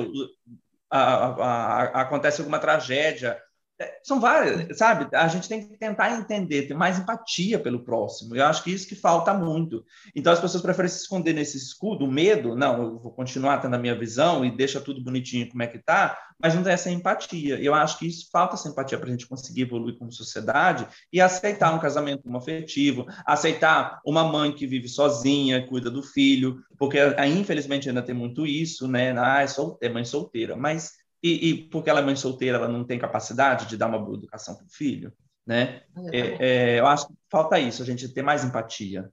[0.90, 3.40] a, acontece alguma tragédia.
[3.82, 5.08] É, são várias, sabe?
[5.12, 8.36] A gente tem que tentar entender, ter mais empatia pelo próximo.
[8.36, 9.84] Eu acho que isso que falta muito.
[10.16, 13.76] Então as pessoas preferem se esconder nesse escudo, o medo, não, eu vou continuar tendo
[13.76, 16.92] a minha visão e deixa tudo bonitinho como é que tá, mas não tem essa
[16.92, 17.60] empatia.
[17.60, 21.20] Eu acho que isso falta essa empatia para a gente conseguir evoluir como sociedade e
[21.20, 27.00] aceitar um casamento como afetivo, aceitar uma mãe que vive sozinha, cuida do filho, porque
[27.28, 29.12] infelizmente ainda tem muito isso, né?
[29.18, 32.84] Ah, é, é mãe solteira, mas e, e, porque ela é mãe solteira, ela não
[32.84, 35.14] tem capacidade de dar uma boa educação para o filho,
[35.46, 35.84] né?
[36.12, 39.10] É, é, eu acho que falta isso, a gente ter mais empatia.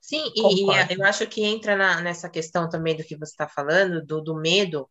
[0.00, 3.46] Sim, e, e, eu acho que entra na, nessa questão também do que você está
[3.46, 4.88] falando, do, do, medo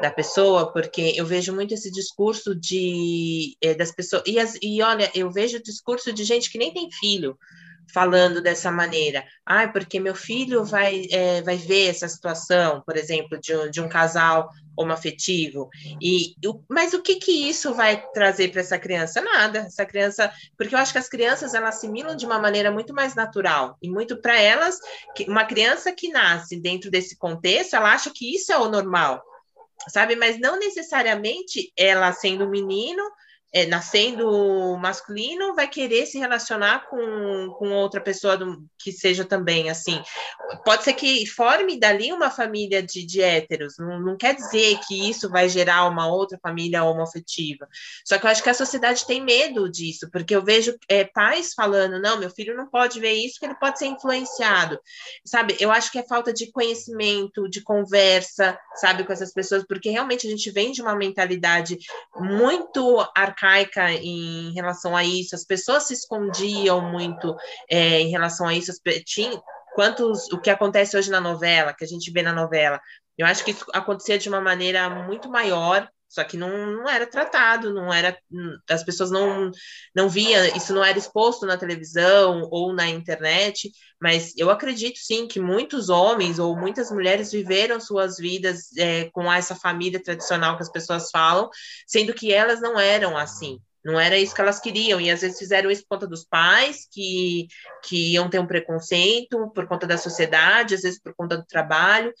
[0.00, 4.80] da pessoa, porque eu vejo muito esse discurso de é, das pessoas, e, as, e
[4.80, 7.36] olha, eu vejo o discurso de gente que nem tem filho,
[7.92, 9.24] falando dessa maneira.
[9.44, 13.88] Ah, porque meu filho vai, é, vai ver essa situação, por exemplo, de de um
[13.88, 15.68] casal homoafetivo.
[16.00, 16.34] E,
[16.68, 19.20] mas o que, que isso vai trazer para essa criança?
[19.20, 19.60] Nada.
[19.60, 23.14] Essa criança, porque eu acho que as crianças elas assimilam de uma maneira muito mais
[23.14, 24.78] natural e muito para elas,
[25.28, 29.22] uma criança que nasce dentro desse contexto, ela acha que isso é o normal,
[29.88, 30.16] sabe?
[30.16, 33.02] Mas não necessariamente ela sendo um menino
[33.52, 39.68] é, nascendo masculino vai querer se relacionar com, com outra pessoa do, que seja também
[39.68, 40.00] assim.
[40.64, 45.10] Pode ser que forme dali uma família de, de héteros, não, não quer dizer que
[45.10, 47.68] isso vai gerar uma outra família homoafetiva.
[48.04, 51.52] Só que eu acho que a sociedade tem medo disso, porque eu vejo é, pais
[51.52, 54.78] falando: não, meu filho não pode ver isso, que ele pode ser influenciado.
[55.24, 59.90] Sabe, eu acho que é falta de conhecimento, de conversa, sabe, com essas pessoas, porque
[59.90, 61.76] realmente a gente vem de uma mentalidade
[62.16, 67.34] muito arcaica arcaica em relação a isso, as pessoas se escondiam muito
[67.68, 68.72] é, em relação a isso,
[69.04, 69.40] tinha,
[69.74, 72.80] quantos, o que acontece hoje na novela, que a gente vê na novela,
[73.16, 77.06] eu acho que isso acontecia de uma maneira muito maior Só que não, não era
[77.06, 78.18] tratado, não era.
[78.68, 79.48] As pessoas não,
[79.94, 83.70] não via, isso não era exposto na televisão ou na internet,
[84.02, 89.32] mas eu acredito sim que muitos homens ou muitas mulheres viveram suas vidas é, com
[89.32, 91.48] essa família tradicional que as pessoas falam,
[91.86, 93.60] sendo que elas não eram assim.
[93.84, 96.88] Não era isso que elas queriam, e às vezes fizeram isso por conta dos pais,
[96.90, 97.46] que,
[97.84, 102.12] que iam ter um preconceito, por conta da sociedade, às vezes por conta do trabalho,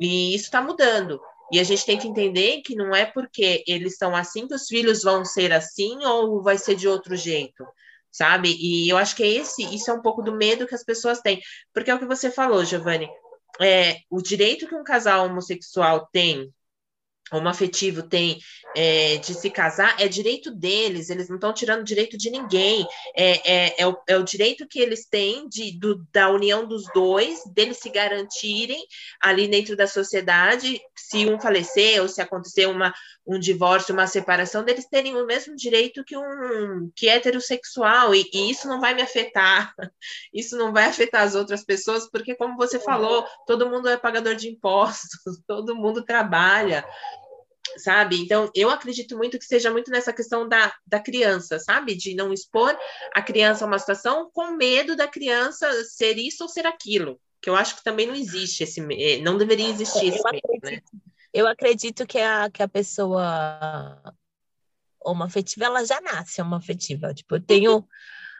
[0.00, 1.20] e isso está mudando.
[1.52, 4.66] E a gente tem que entender que não é porque eles são assim que os
[4.66, 7.64] filhos vão ser assim ou vai ser de outro jeito,
[8.10, 8.56] sabe?
[8.58, 11.20] E eu acho que é esse, isso é um pouco do medo que as pessoas
[11.20, 11.40] têm.
[11.72, 13.08] Porque é o que você falou, Giovanni.
[13.60, 16.52] É, o direito que um casal homossexual tem
[17.32, 18.38] homoafetivo tem
[18.76, 23.52] é, de se casar é direito deles, eles não estão tirando direito de ninguém, é,
[23.52, 27.40] é, é, o, é o direito que eles têm de, do, da união dos dois,
[27.52, 28.84] deles se garantirem
[29.20, 32.92] ali dentro da sociedade, se um falecer ou se acontecer uma,
[33.26, 38.28] um divórcio, uma separação, deles terem o mesmo direito que um que é heterossexual, e,
[38.32, 39.72] e isso não vai me afetar,
[40.32, 44.34] isso não vai afetar as outras pessoas, porque como você falou, todo mundo é pagador
[44.34, 45.10] de impostos,
[45.46, 46.84] todo mundo trabalha,
[47.76, 48.20] sabe?
[48.20, 51.94] Então, eu acredito muito que seja muito nessa questão da, da criança, sabe?
[51.94, 52.76] De não expor
[53.14, 57.20] a criança a uma situação com medo da criança ser isso ou ser aquilo.
[57.40, 60.80] Que eu acho que também não existe esse eh, não deveria existir esse medo, né?
[61.32, 64.00] Eu acredito que a, que a pessoa
[65.04, 67.12] homoafetiva, ela já nasce homoafetiva.
[67.12, 67.86] Tipo, eu tenho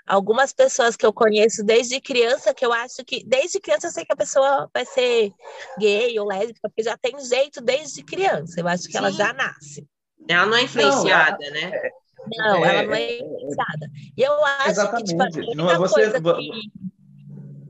[0.07, 4.05] algumas pessoas que eu conheço desde criança, que eu acho que desde criança eu sei
[4.05, 5.33] que a pessoa vai ser
[5.79, 8.61] gay ou lésbica, porque já tem jeito desde criança.
[8.61, 8.99] Eu acho que Sim.
[8.99, 9.87] ela já nasce.
[10.29, 11.90] Ela não é influenciada, não, ela, né?
[12.27, 13.90] Não, é, ela não é, é influenciada.
[14.17, 15.14] E eu acho exatamente.
[15.14, 16.21] que, tipo, não, você, que...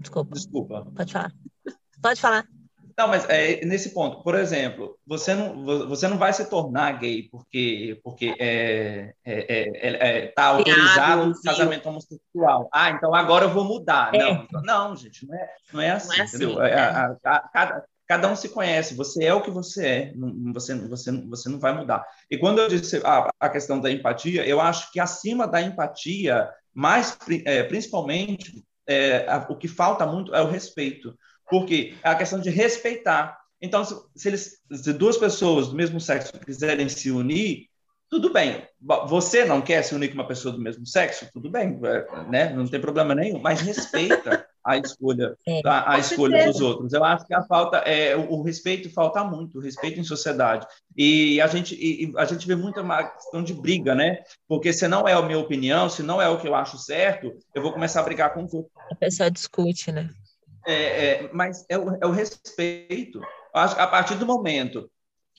[0.01, 0.35] Desculpa.
[0.35, 0.87] Desculpa.
[0.94, 1.33] Pode falar.
[2.03, 2.47] Pode falar.
[2.96, 7.28] Não, mas é nesse ponto, por exemplo, você não, você não vai se tornar gay
[7.30, 12.68] porque porque é, é, é, é, é tá autorizado o casamento homossexual.
[12.72, 14.14] Ah, então agora eu vou mudar.
[14.14, 14.18] É.
[14.18, 16.62] Não, não, gente, não é, não é assim, não é assim, entendeu?
[16.62, 20.12] É, a, a, cada, cada um se conhece, você é o que você é,
[20.52, 22.07] você, você, você não vai mudar.
[22.30, 26.48] E quando eu disse a, a questão da empatia, eu acho que acima da empatia,
[26.72, 27.18] mais
[27.68, 28.64] principalmente,
[29.48, 31.12] o que falta muito é o respeito
[31.48, 33.38] porque é a questão de respeitar.
[33.61, 37.68] Então, se, se, eles, se duas pessoas do mesmo sexo quiserem se unir,
[38.11, 38.64] tudo bem.
[39.09, 41.28] Você não quer se unir com uma pessoa do mesmo sexo?
[41.33, 42.52] Tudo bem, é, né?
[42.52, 46.92] não tem problema nenhum, mas respeita a escolha, é, a, a escolha dos outros.
[46.92, 50.64] Eu acho que a falta é o, o, respeito falta muito, o respeito em sociedade.
[50.96, 52.83] E a gente e, a gente vê muita
[53.14, 54.22] questão de briga, né?
[54.46, 57.33] Porque se não é a minha opinião, se não é o que eu acho certo,
[57.54, 58.66] eu vou começar a brigar com outros.
[58.92, 60.09] A pessoa discute, né?
[60.66, 63.20] É, é, mas é o, é o respeito.
[63.55, 64.90] Acho que a partir do momento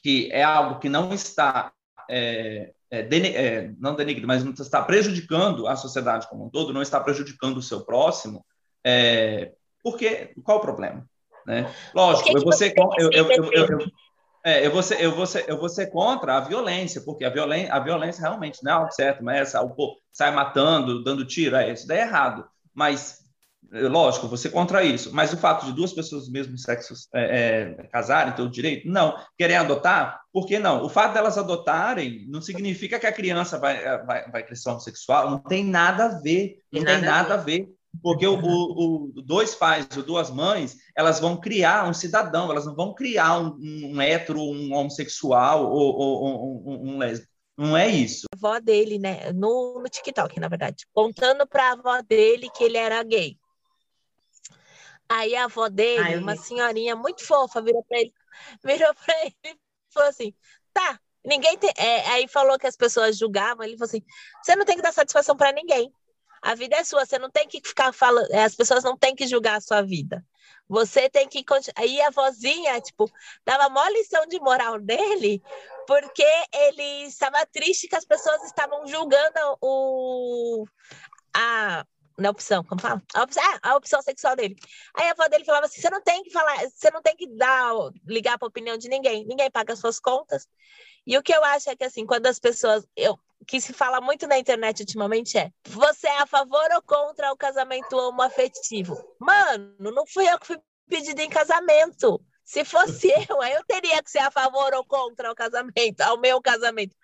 [0.02, 1.72] que é algo que não está
[2.10, 6.82] é, é, é, não denegrindo, mas não está prejudicando a sociedade como um todo, não
[6.82, 8.46] está prejudicando o seu próximo,
[8.84, 9.52] é,
[9.84, 11.06] porque qual o problema?
[11.46, 11.72] Né?
[11.94, 13.80] Lógico, eu vou ser eu, eu, eu, eu,
[14.44, 17.30] é, eu, vou ser, eu, vou ser, eu vou ser contra a violência, porque a
[17.30, 21.26] violência, a violência realmente não é algo certo, mas essa, o povo sai matando, dando
[21.26, 22.48] tiro, é, isso daí é errado.
[22.74, 23.25] Mas
[23.72, 27.88] Lógico, você contra isso, mas o fato de duas pessoas do mesmo sexo é, é,
[27.88, 29.18] casarem, ter o direito, não.
[29.38, 30.22] Querem adotar?
[30.32, 30.84] Por que não?
[30.84, 35.30] O fato delas adotarem não significa que a criança vai, é, vai, vai crescer homossexual,
[35.30, 37.68] não tem nada a ver, não tem, nada, a ver.
[38.02, 42.66] Porque o, o, o, dois pais ou duas mães, elas vão criar um cidadão, elas
[42.66, 47.34] não vão criar um, um hétero, um homossexual ou, ou um, um lésbico.
[47.58, 48.28] Não é isso.
[48.34, 49.32] A avó dele, né?
[49.32, 50.86] No, no TikTok, na verdade.
[50.94, 53.38] Contando para a avó dele que ele era gay.
[55.08, 58.14] Aí a avó dele, Ai, uma senhorinha muito fofa, virou para ele,
[58.64, 59.58] virou para ele e
[59.90, 60.34] falou assim:
[60.74, 61.72] tá, ninguém tem.
[61.78, 64.04] É, aí falou que as pessoas julgavam, ele falou assim:
[64.44, 65.92] você não tem que dar satisfação para ninguém.
[66.42, 69.16] A vida é sua, você não tem que ficar falando, é, as pessoas não têm
[69.16, 70.24] que julgar a sua vida.
[70.68, 71.44] Você tem que
[71.76, 73.10] Aí a vozinha, tipo,
[73.46, 75.42] dava maior lição de moral dele,
[75.88, 80.66] porque ele estava triste que as pessoas estavam julgando o
[81.36, 81.86] a,
[82.18, 83.02] na opção, como fala?
[83.14, 84.56] A opção, ah, a opção sexual dele.
[84.96, 87.28] Aí a avó dele falava assim: você não tem que falar, você não tem que
[87.28, 87.72] dar,
[88.08, 90.48] ligar para a opinião de ninguém, ninguém paga as suas contas.
[91.06, 94.02] E o que eu acho é que assim, quando as pessoas, eu que se fala
[94.02, 98.98] muito na internet ultimamente é: você é a favor ou contra o casamento homoafetivo?
[99.20, 102.22] Mano, não fui eu que fui pedido em casamento.
[102.44, 106.42] Se fosse eu, eu teria que ser a favor ou contra o casamento, ao meu
[106.42, 106.96] casamento.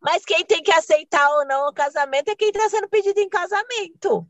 [0.00, 3.28] Mas quem tem que aceitar ou não o casamento é quem está sendo pedido em
[3.28, 4.26] casamento.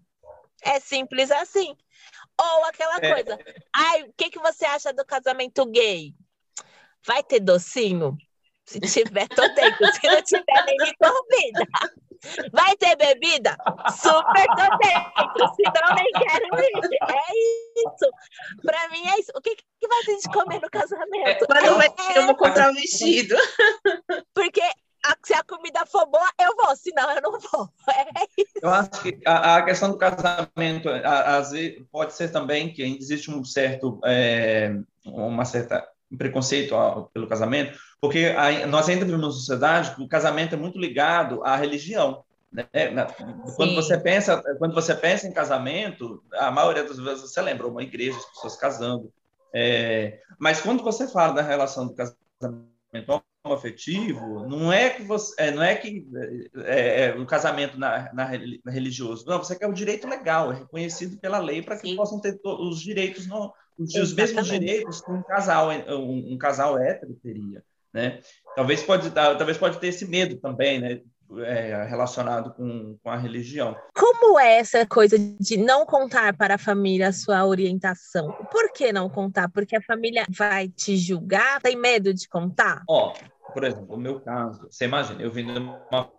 [0.62, 1.77] É simples assim.
[2.40, 3.12] Ou aquela é.
[3.12, 3.38] coisa.
[3.75, 6.14] Ai, o que, que você acha do casamento gay?
[7.07, 8.16] Vai ter docinho?
[8.64, 9.87] Se tiver, tô dentro.
[9.92, 11.66] Se não tiver, nem me convida.
[12.53, 13.57] Vai ter bebida?
[13.90, 15.55] Super tô dentro.
[15.55, 16.98] Se não, nem quero ir.
[17.11, 17.33] É
[17.81, 18.62] isso.
[18.62, 19.33] Pra mim é isso.
[19.35, 21.46] O que, que vai ter de comer no casamento?
[21.46, 23.35] Quando vai ter, eu vou comprar um vestido.
[24.33, 24.62] Porque
[25.25, 27.69] se a comida for boa, eu vou, senão eu não vou.
[27.93, 28.27] É.
[28.62, 33.31] Eu acho que a, a questão do casamento às vezes, pode ser também que existe
[33.31, 35.87] um certo, é, uma certa
[36.17, 36.75] preconceito
[37.12, 41.43] pelo casamento, porque a, nós ainda vivemos uma sociedade que o casamento é muito ligado
[41.45, 42.25] à religião.
[42.53, 42.67] Né?
[43.57, 47.83] Quando você pensa, quando você pensa em casamento, a maioria das vezes você lembra uma
[47.83, 49.12] igreja, as pessoas casando.
[49.55, 55.50] É, mas quando você fala da relação do casamento afetivo, não é que você, é,
[55.50, 56.07] não é que
[56.59, 58.31] é, é, o casamento na, na,
[58.64, 61.96] na, religioso, não, você quer o direito legal, é reconhecido pela lei para que Sim.
[61.96, 66.78] possam ter os direitos no, os, os mesmos direitos que um casal um, um, casal
[66.78, 68.20] hétero teria, né?
[68.55, 71.00] Talvez pode talvez pode ter esse medo também, né?
[71.40, 73.77] É, relacionado com, com a religião.
[73.95, 78.33] Como é essa coisa de não contar para a família a sua orientação?
[78.51, 79.49] Por que não contar?
[79.51, 81.61] Porque a família vai te julgar?
[81.61, 82.83] Tem medo de contar?
[82.88, 83.14] Ó,
[83.53, 86.11] por exemplo, o meu caso, você imagina, eu vim de uma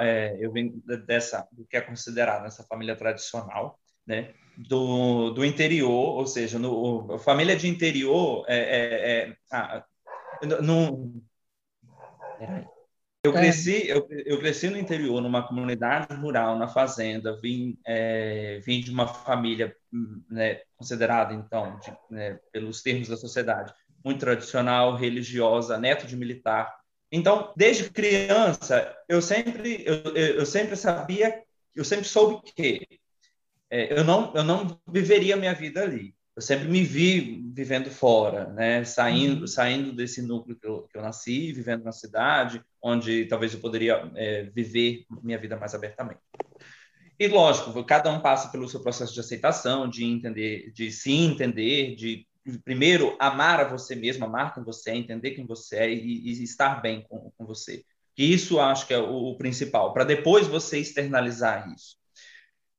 [0.00, 4.32] é, eu vim dessa do que é considerado essa família tradicional, né?
[4.56, 9.84] Do, do interior, ou seja, no, família de interior é, é, é ah,
[10.62, 11.20] no,
[13.24, 13.40] eu é.
[13.40, 18.90] cresci eu, eu cresci no interior, numa comunidade rural, na fazenda, vim é, vim de
[18.90, 19.74] uma família
[20.30, 23.72] né, considerada então de, né, pelos termos da sociedade
[24.04, 26.76] muito tradicional, religiosa, neto de militar.
[27.10, 31.42] Então, desde criança, eu sempre, eu, eu sempre sabia,
[31.74, 32.86] eu sempre soube que
[33.70, 36.14] é, eu não, eu não viveria a minha vida ali.
[36.36, 38.84] Eu sempre me vi vivendo fora, né?
[38.84, 39.46] Saindo, uhum.
[39.46, 44.10] saindo desse núcleo que eu, que eu, nasci, vivendo na cidade, onde talvez eu poderia
[44.16, 46.20] é, viver minha vida mais abertamente.
[47.18, 51.94] E lógico, cada um passa pelo seu processo de aceitação, de entender, de se entender,
[51.94, 52.26] de
[52.64, 56.42] primeiro, amar a você mesmo, amar quem você é, entender quem você é e, e
[56.42, 57.84] estar bem com, com você.
[58.14, 61.96] Que isso acho que é o, o principal, para depois você externalizar isso.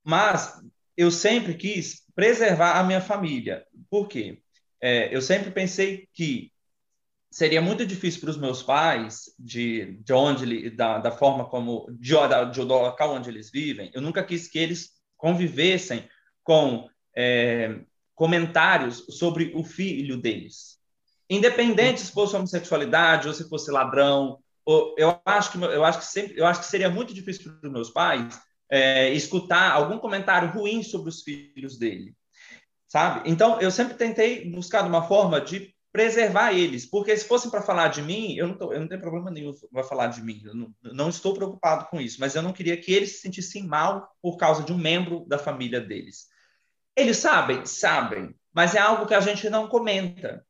[0.04, 0.62] Mas
[0.98, 3.66] eu sempre quis preservar a minha família.
[3.90, 4.42] Por quê?
[4.82, 6.52] É, eu sempre pensei que
[7.30, 12.14] seria muito difícil para os meus pais, de, de onde, da, da forma como, de,
[12.52, 16.08] de, do local onde eles vivem, eu nunca quis que eles convivessem
[16.44, 17.82] com é,
[18.14, 20.80] comentários sobre o filho deles.
[21.30, 26.06] Independente se fosse homossexualidade ou se fosse ladrão, ou, eu acho que eu acho que
[26.06, 30.50] sempre eu acho que seria muito difícil para os meus pais é, escutar algum comentário
[30.50, 32.16] ruim sobre os filhos dele,
[32.88, 33.30] sabe?
[33.30, 37.88] Então eu sempre tentei buscar uma forma de preservar eles, porque se fossem para falar
[37.88, 40.54] de mim, eu não, tô, eu não tenho problema nenhum para falar de mim, eu
[40.54, 44.12] não, não, estou preocupado com isso, mas eu não queria que eles se sentissem mal
[44.22, 46.26] por causa de um membro da família deles.
[46.98, 47.66] Eles sabem?
[47.66, 50.46] Sabem, mas é algo que a gente não comenta.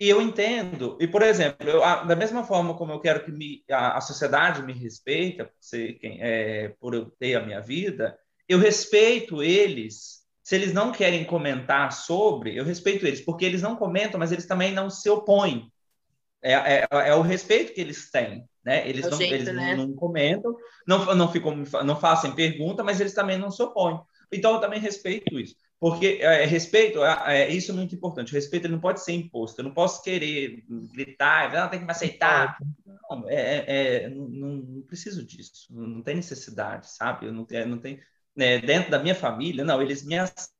[0.00, 3.62] E eu entendo, e por exemplo, eu, da mesma forma como eu quero que me,
[3.70, 8.18] a, a, sociedade me respeita, por, ser quem, é, por eu ter a minha vida,
[8.48, 10.20] eu respeito eles.
[10.42, 14.46] Se eles não querem comentar sobre, eu respeito eles, porque eles não comentam, mas eles
[14.46, 15.70] também não se opõem.
[16.42, 18.48] É, é, é o respeito que eles têm.
[18.64, 18.88] Né?
[18.88, 19.76] Eles, é não, jeito, eles né?
[19.76, 24.00] não, comentam, não, não, ficam, não fazem pergunta, mas eles também não se opõem.
[24.32, 25.54] Então, eu também respeito isso.
[25.80, 28.32] Porque é, respeito, é, é, isso é muito importante.
[28.32, 29.58] O respeito não pode ser imposto.
[29.58, 30.62] Eu não posso querer
[30.92, 32.58] gritar, não, tem que me aceitar.
[33.08, 35.68] Não, é, é, é não, não, preciso disso.
[35.70, 37.26] Não tem necessidade, sabe?
[37.26, 37.98] Eu não, é, não tem,
[38.36, 40.52] né, dentro da minha família, não, eles me aceitam,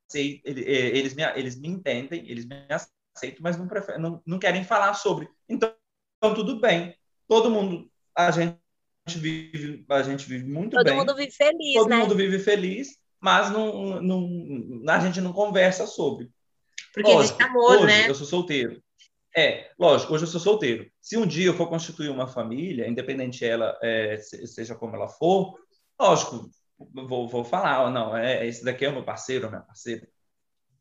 [0.43, 4.95] eles me, eles me entendem, eles me aceitam, mas não, preferem, não, não querem falar
[4.95, 5.29] sobre.
[5.47, 5.71] Então,
[6.17, 6.95] então, tudo bem.
[7.29, 8.59] Todo mundo, a gente
[9.17, 10.97] vive, a gente vive muito todo bem.
[10.97, 11.97] Todo mundo vive feliz, todo né?
[11.97, 16.31] mundo vive feliz mas não, não, a gente não conversa sobre.
[16.93, 18.09] Porque lógico, existe amor, hoje né?
[18.09, 18.83] Eu sou solteiro.
[19.37, 20.91] É, lógico, hoje eu sou solteiro.
[21.01, 25.55] Se um dia eu for constituir uma família, independente ela é, seja como ela for,
[26.01, 30.09] lógico, vou, vou falar, não, é, esse daqui é o meu parceiro, a minha parceira.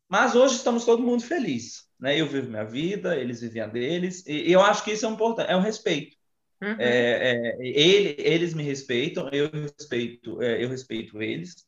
[0.08, 2.18] Mas hoje estamos todo mundo feliz, né?
[2.20, 5.08] Eu vivo minha vida, eles vivem a deles, e, e eu acho que isso é
[5.08, 6.16] importante, é um respeito.
[6.62, 6.76] Uhum.
[6.78, 11.66] É, é, ele, eles me respeitam, eu respeito, é, eu respeito eles,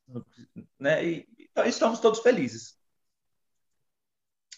[0.78, 1.04] né?
[1.04, 2.78] E então, estamos todos felizes.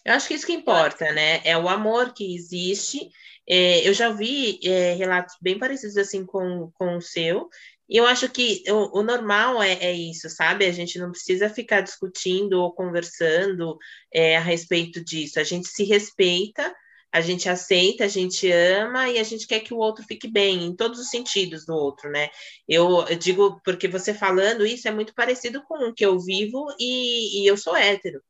[0.04, 1.40] Eu acho que isso que importa, né?
[1.44, 3.11] É o amor que existe.
[3.48, 7.48] É, eu já vi é, relatos bem parecidos assim com, com o seu.
[7.88, 10.66] E eu acho que o, o normal é, é, isso, sabe?
[10.66, 13.76] A gente não precisa ficar discutindo ou conversando
[14.12, 15.40] é, a respeito disso.
[15.40, 16.74] A gente se respeita
[17.14, 20.64] a gente aceita, a gente ama e a gente quer que o outro fique bem,
[20.64, 22.28] em todos os sentidos do outro, né?
[22.68, 26.66] Eu, eu digo, porque você falando isso é muito parecido com o que eu vivo
[26.76, 28.20] e, e eu sou hétero,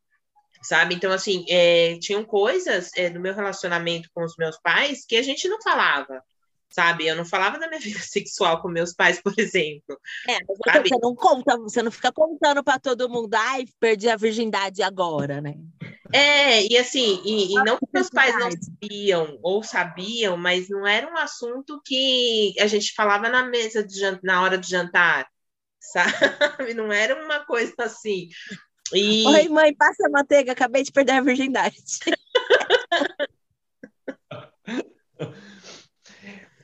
[0.63, 0.95] sabe?
[0.95, 5.23] Então, assim, é, tinham coisas é, no meu relacionamento com os meus pais que a
[5.23, 6.23] gente não falava,
[6.71, 7.07] sabe?
[7.07, 9.99] Eu não falava da minha vida sexual com meus pais, por exemplo.
[10.29, 14.83] É, você não conta, você não fica contando para todo mundo, ai, perdi a virgindade
[14.83, 15.55] agora, né?
[16.13, 20.87] É, e assim, e, e não que meus pais não sabiam, ou sabiam, mas não
[20.87, 25.27] era um assunto que a gente falava na mesa de na hora de jantar,
[25.81, 26.75] sabe?
[26.75, 28.29] Não era uma coisa assim.
[28.93, 29.27] E...
[29.27, 31.77] Oi, mãe, passa a manteiga, acabei de perder a virgindade.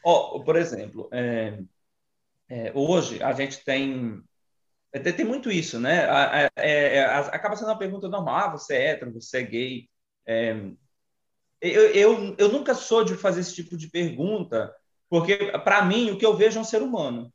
[0.05, 1.59] oh, por exemplo, é,
[2.49, 4.23] é, hoje a gente tem
[4.93, 6.07] tem, tem muito isso, né?
[6.57, 8.35] É, é, acaba sendo uma pergunta normal.
[8.35, 9.89] Ah, você é hétero, você é gay.
[10.27, 10.57] É,
[11.61, 14.75] eu, eu, eu nunca sou de fazer esse tipo de pergunta,
[15.09, 17.33] porque, para mim, o que eu vejo é um ser humano.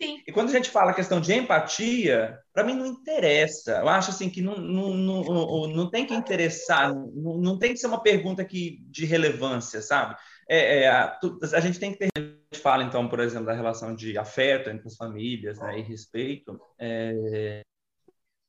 [0.00, 0.22] Sim.
[0.26, 3.78] E quando a gente fala a questão de empatia, para mim não interessa.
[3.78, 7.78] Eu acho assim que não, não, não, não tem que interessar, não, não tem que
[7.78, 10.16] ser uma pergunta que, de relevância, sabe?
[10.48, 11.18] É, é, a,
[11.54, 12.08] a, gente tem que ter.
[12.16, 15.82] A gente fala, então, por exemplo, da relação de afeto entre as famílias né, e
[15.82, 16.58] respeito.
[16.78, 17.60] É,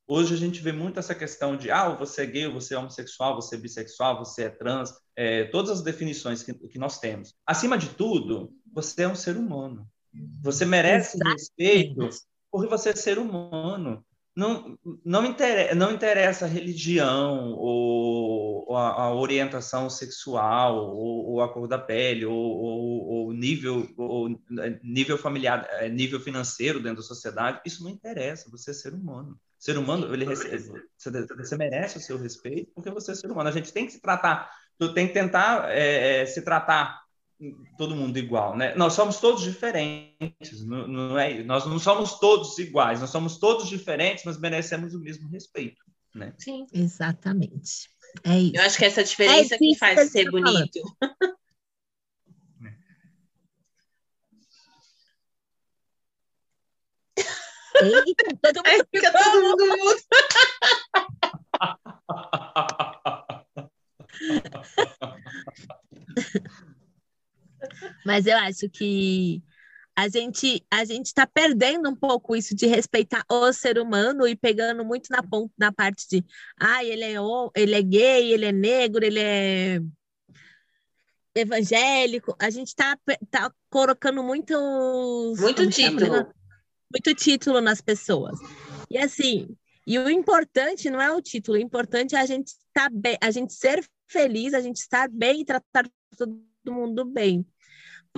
[0.07, 3.35] hoje a gente vê muito essa questão de ah, você é gay, você é homossexual,
[3.35, 7.35] você é bissexual, você é trans, é, todas as definições que, que nós temos.
[7.45, 9.85] Acima de tudo, você é um ser humano.
[10.41, 11.39] Você merece Exatamente.
[11.39, 12.09] respeito
[12.51, 14.03] porque você é ser humano.
[14.39, 21.51] Não, não, interessa, não interessa a religião ou a, a orientação sexual ou, ou, a
[21.51, 24.29] cor da pele ou, ou, ou nível ou
[24.81, 27.59] nível familiar, é, nível financeiro dentro da sociedade.
[27.65, 28.49] Isso não interessa.
[28.49, 29.37] Você é ser humano.
[29.57, 33.49] Ser humano, ele recebe, você merece o seu respeito porque você é ser humano.
[33.49, 34.49] A gente tem que se tratar,
[34.95, 36.97] tem que tentar é, é se tratar
[37.77, 38.75] todo mundo igual, né?
[38.75, 41.41] Nós somos todos diferentes, não, não, é?
[41.43, 45.81] Nós não somos todos iguais, nós somos todos diferentes, mas merecemos o mesmo respeito,
[46.13, 46.33] né?
[46.37, 47.89] Sim, exatamente.
[48.23, 48.55] É isso.
[48.55, 50.79] Eu acho que essa diferença é que faz ser bonito.
[57.81, 60.01] Eita, todo mundo, é, fica todo mundo mudo.
[68.05, 69.43] Mas eu acho que
[69.99, 74.33] a gente a gente está perdendo um pouco isso de respeitar o ser humano e
[74.33, 76.25] pegando muito na ponta na parte de
[76.57, 77.15] ah ele é
[77.55, 79.81] ele é gay ele é negro ele é
[81.35, 82.35] evangélico.
[82.39, 82.97] A gente está
[83.29, 84.53] tá colocando muito
[85.37, 86.33] muito título chama?
[86.91, 88.39] muito título nas pessoas.
[88.89, 89.49] E assim
[89.85, 93.17] e o importante não é o título o importante é a gente estar tá bem
[93.21, 95.85] a gente ser feliz a gente estar bem e tratar
[96.17, 97.45] todo mundo bem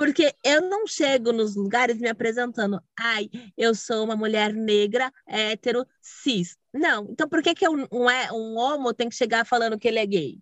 [0.01, 5.85] porque eu não chego nos lugares me apresentando, ai, eu sou uma mulher negra, hétero,
[6.01, 6.57] cis.
[6.73, 7.05] Não.
[7.11, 10.05] Então, por que, que um, um, um homo tem que chegar falando que ele é
[10.07, 10.39] gay?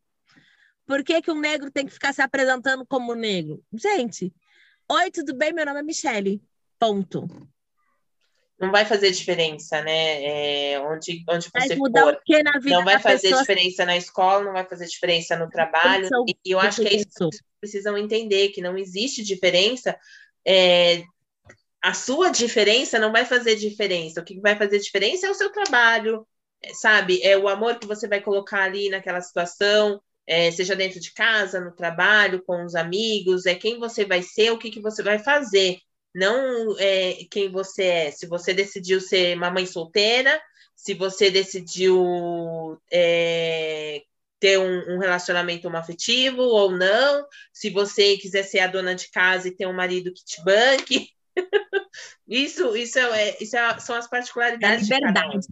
[0.88, 3.62] Por que, que um negro tem que ficar se apresentando como negro?
[3.74, 4.34] Gente,
[4.89, 5.51] oi, tudo bem?
[5.51, 6.41] Meu nome é Michele.
[6.80, 7.28] Ponto
[8.62, 10.74] não vai fazer diferença, né?
[10.74, 12.14] É, onde, onde você mudar for.
[12.14, 13.41] O que na vida não vai fazer pessoa...
[13.41, 16.10] diferença na escola, não vai fazer diferença no trabalho.
[16.45, 17.30] E eu acho que é isso
[17.60, 19.97] precisam entender, que não existe diferença.
[20.45, 21.03] É,
[21.82, 24.22] a sua diferença não vai fazer diferença.
[24.22, 26.28] O que vai fazer diferença é o seu trabalho,
[26.62, 27.22] é, sabe?
[27.24, 31.60] É o amor que você vai colocar ali naquela situação, é, seja dentro de casa,
[31.60, 35.20] no trabalho, com os amigos, é quem você vai ser, o que, que você vai
[35.20, 35.80] fazer
[36.14, 38.12] não é, quem você é.
[38.12, 40.41] Se você decidiu ser uma mãe solteira,
[40.76, 44.03] se você decidiu é,
[44.40, 49.48] ter um, um, relacionamento afetivo ou não, se você quiser ser a dona de casa
[49.48, 51.10] e ter um marido que te banque.
[52.28, 54.90] isso, isso, é, isso é, são as particularidades.
[54.90, 55.48] É liberdade.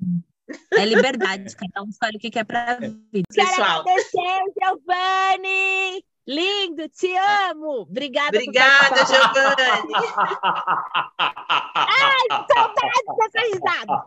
[0.74, 3.28] É liberdade, cada um escolhe o que quer para a vida.
[3.34, 3.84] Pessoal.
[3.84, 6.06] Quero agradecer, Giovanni!
[6.28, 7.84] Lindo, te amo.
[7.84, 8.38] Obrigada.
[8.38, 9.94] Obrigada, Giovanni.
[11.74, 14.06] Ai, saudade dessa risada.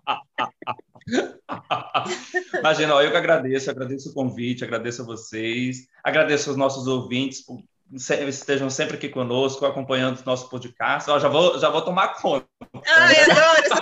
[2.59, 7.63] Imagina, eu que agradeço, agradeço o convite, agradeço a vocês, agradeço aos nossos ouvintes por
[7.93, 11.11] estejam sempre aqui conosco, acompanhando o nosso podcast.
[11.11, 12.47] Ó, já, vou, já vou tomar conta.
[12.87, 13.75] Ai, adoro esse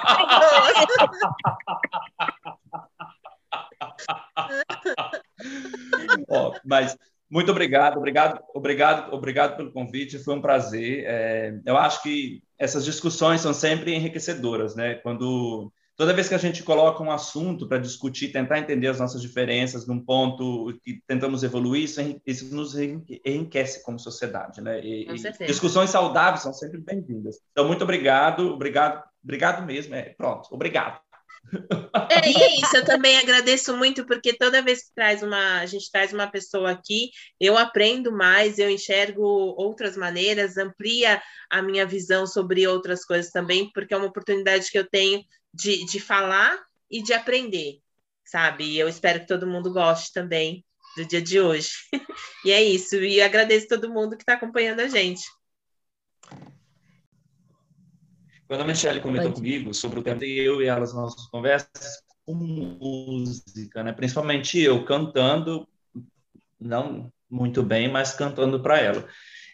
[6.31, 6.97] Ó, mas
[7.31, 10.19] muito obrigado, obrigado, obrigado, obrigado pelo convite.
[10.19, 11.05] Foi um prazer.
[11.07, 14.95] É, eu acho que essas discussões são sempre enriquecedoras, né?
[14.97, 19.21] Quando toda vez que a gente coloca um assunto para discutir, tentar entender as nossas
[19.21, 24.81] diferenças num ponto que tentamos evoluir, isso, isso nos enriquece como sociedade, né?
[24.81, 27.41] E, e discussões saudáveis são sempre bem-vindas.
[27.51, 29.93] Então, muito obrigado, obrigado, obrigado mesmo.
[29.97, 31.01] É, pronto, obrigado.
[32.11, 32.29] É
[32.61, 36.27] isso, eu também agradeço muito, porque toda vez que traz uma, a gente traz uma
[36.27, 41.21] pessoa aqui, eu aprendo mais, eu enxergo outras maneiras, amplia
[41.51, 45.23] a minha visão sobre outras coisas também, porque é uma oportunidade que eu tenho
[45.53, 46.59] de, de falar
[46.91, 47.81] e de aprender,
[48.25, 48.65] sabe?
[48.65, 50.65] E eu espero que todo mundo goste também
[50.97, 51.71] do dia de hoje.
[52.45, 55.23] e é isso, e agradeço todo mundo que está acompanhando a gente.
[58.47, 62.35] Quando a Michelle comentou comigo sobre o tema, eu e ela, as nossas conversas, com
[62.35, 63.93] música, né?
[63.93, 65.69] principalmente eu cantando,
[66.59, 69.07] não muito bem, mas cantando para ela.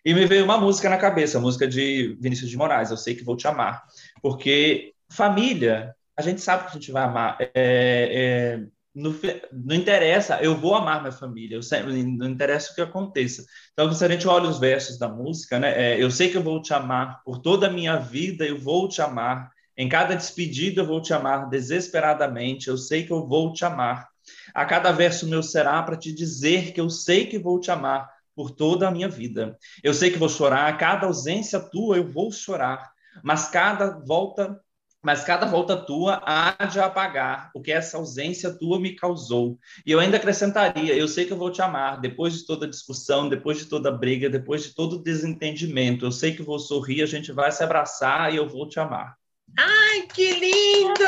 [0.05, 3.15] E me veio uma música na cabeça, a música de Vinícius de Moraes, Eu Sei
[3.15, 3.85] Que Vou Te Amar.
[4.23, 7.37] Porque família, a gente sabe que a gente vai amar.
[7.41, 9.13] É, é, não,
[9.53, 13.45] não, interessa, eu vou amar minha família, sempre, não interessa o que aconteça.
[13.73, 16.43] Então, se a gente olha os versos da música, né, é, eu sei que eu
[16.43, 19.51] vou te amar por toda a minha vida, eu vou te amar.
[19.77, 24.09] Em cada despedida eu vou te amar desesperadamente, eu sei que eu vou te amar.
[24.55, 28.09] A cada verso meu será para te dizer que eu sei que vou te amar
[28.35, 29.59] por toda a minha vida.
[29.83, 32.93] Eu sei que vou chorar, a cada ausência tua eu vou chorar,
[33.23, 34.61] mas cada volta
[35.05, 39.59] mas cada volta tua há de apagar o que essa ausência tua me causou.
[39.85, 43.29] E eu ainda acrescentaria: eu sei que eu vou te amar, depois de toda discussão,
[43.29, 46.07] depois de toda briga, depois de todo desentendimento.
[46.07, 49.15] Eu sei que vou sorrir, a gente vai se abraçar e eu vou te amar.
[49.59, 51.05] Ai, que lindo!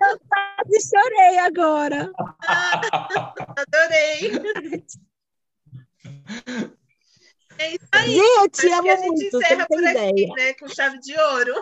[0.00, 2.12] eu quase chorei agora.
[3.58, 4.30] adorei.
[7.58, 8.14] É isso aí.
[8.14, 10.10] Gente, amo a gente muito, encerra por ideia.
[10.10, 10.52] aqui, né?
[10.54, 11.54] Com chave de ouro.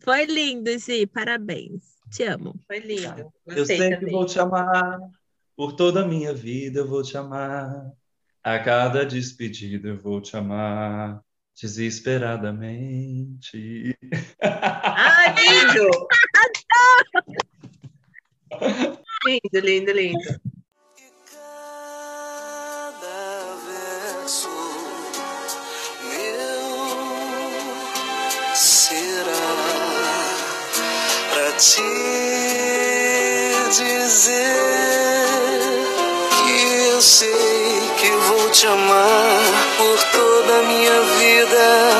[0.00, 1.06] Foi lindo, Gi.
[1.06, 1.94] Parabéns.
[2.10, 2.54] Te amo.
[2.66, 3.32] Foi lindo.
[3.46, 4.12] Gostei eu sei também.
[4.12, 4.98] vou te amar.
[5.56, 7.90] Por toda a minha vida eu vou te amar.
[8.42, 11.22] A cada despedida eu vou te amar.
[11.60, 13.96] Desesperadamente.
[14.42, 15.88] Ah, lindo!
[19.24, 20.40] lindo, lindo, lindo.
[31.56, 31.82] te
[33.68, 34.56] dizer
[36.30, 39.40] que eu sei que vou te amar
[39.76, 41.94] por toda a minha vida.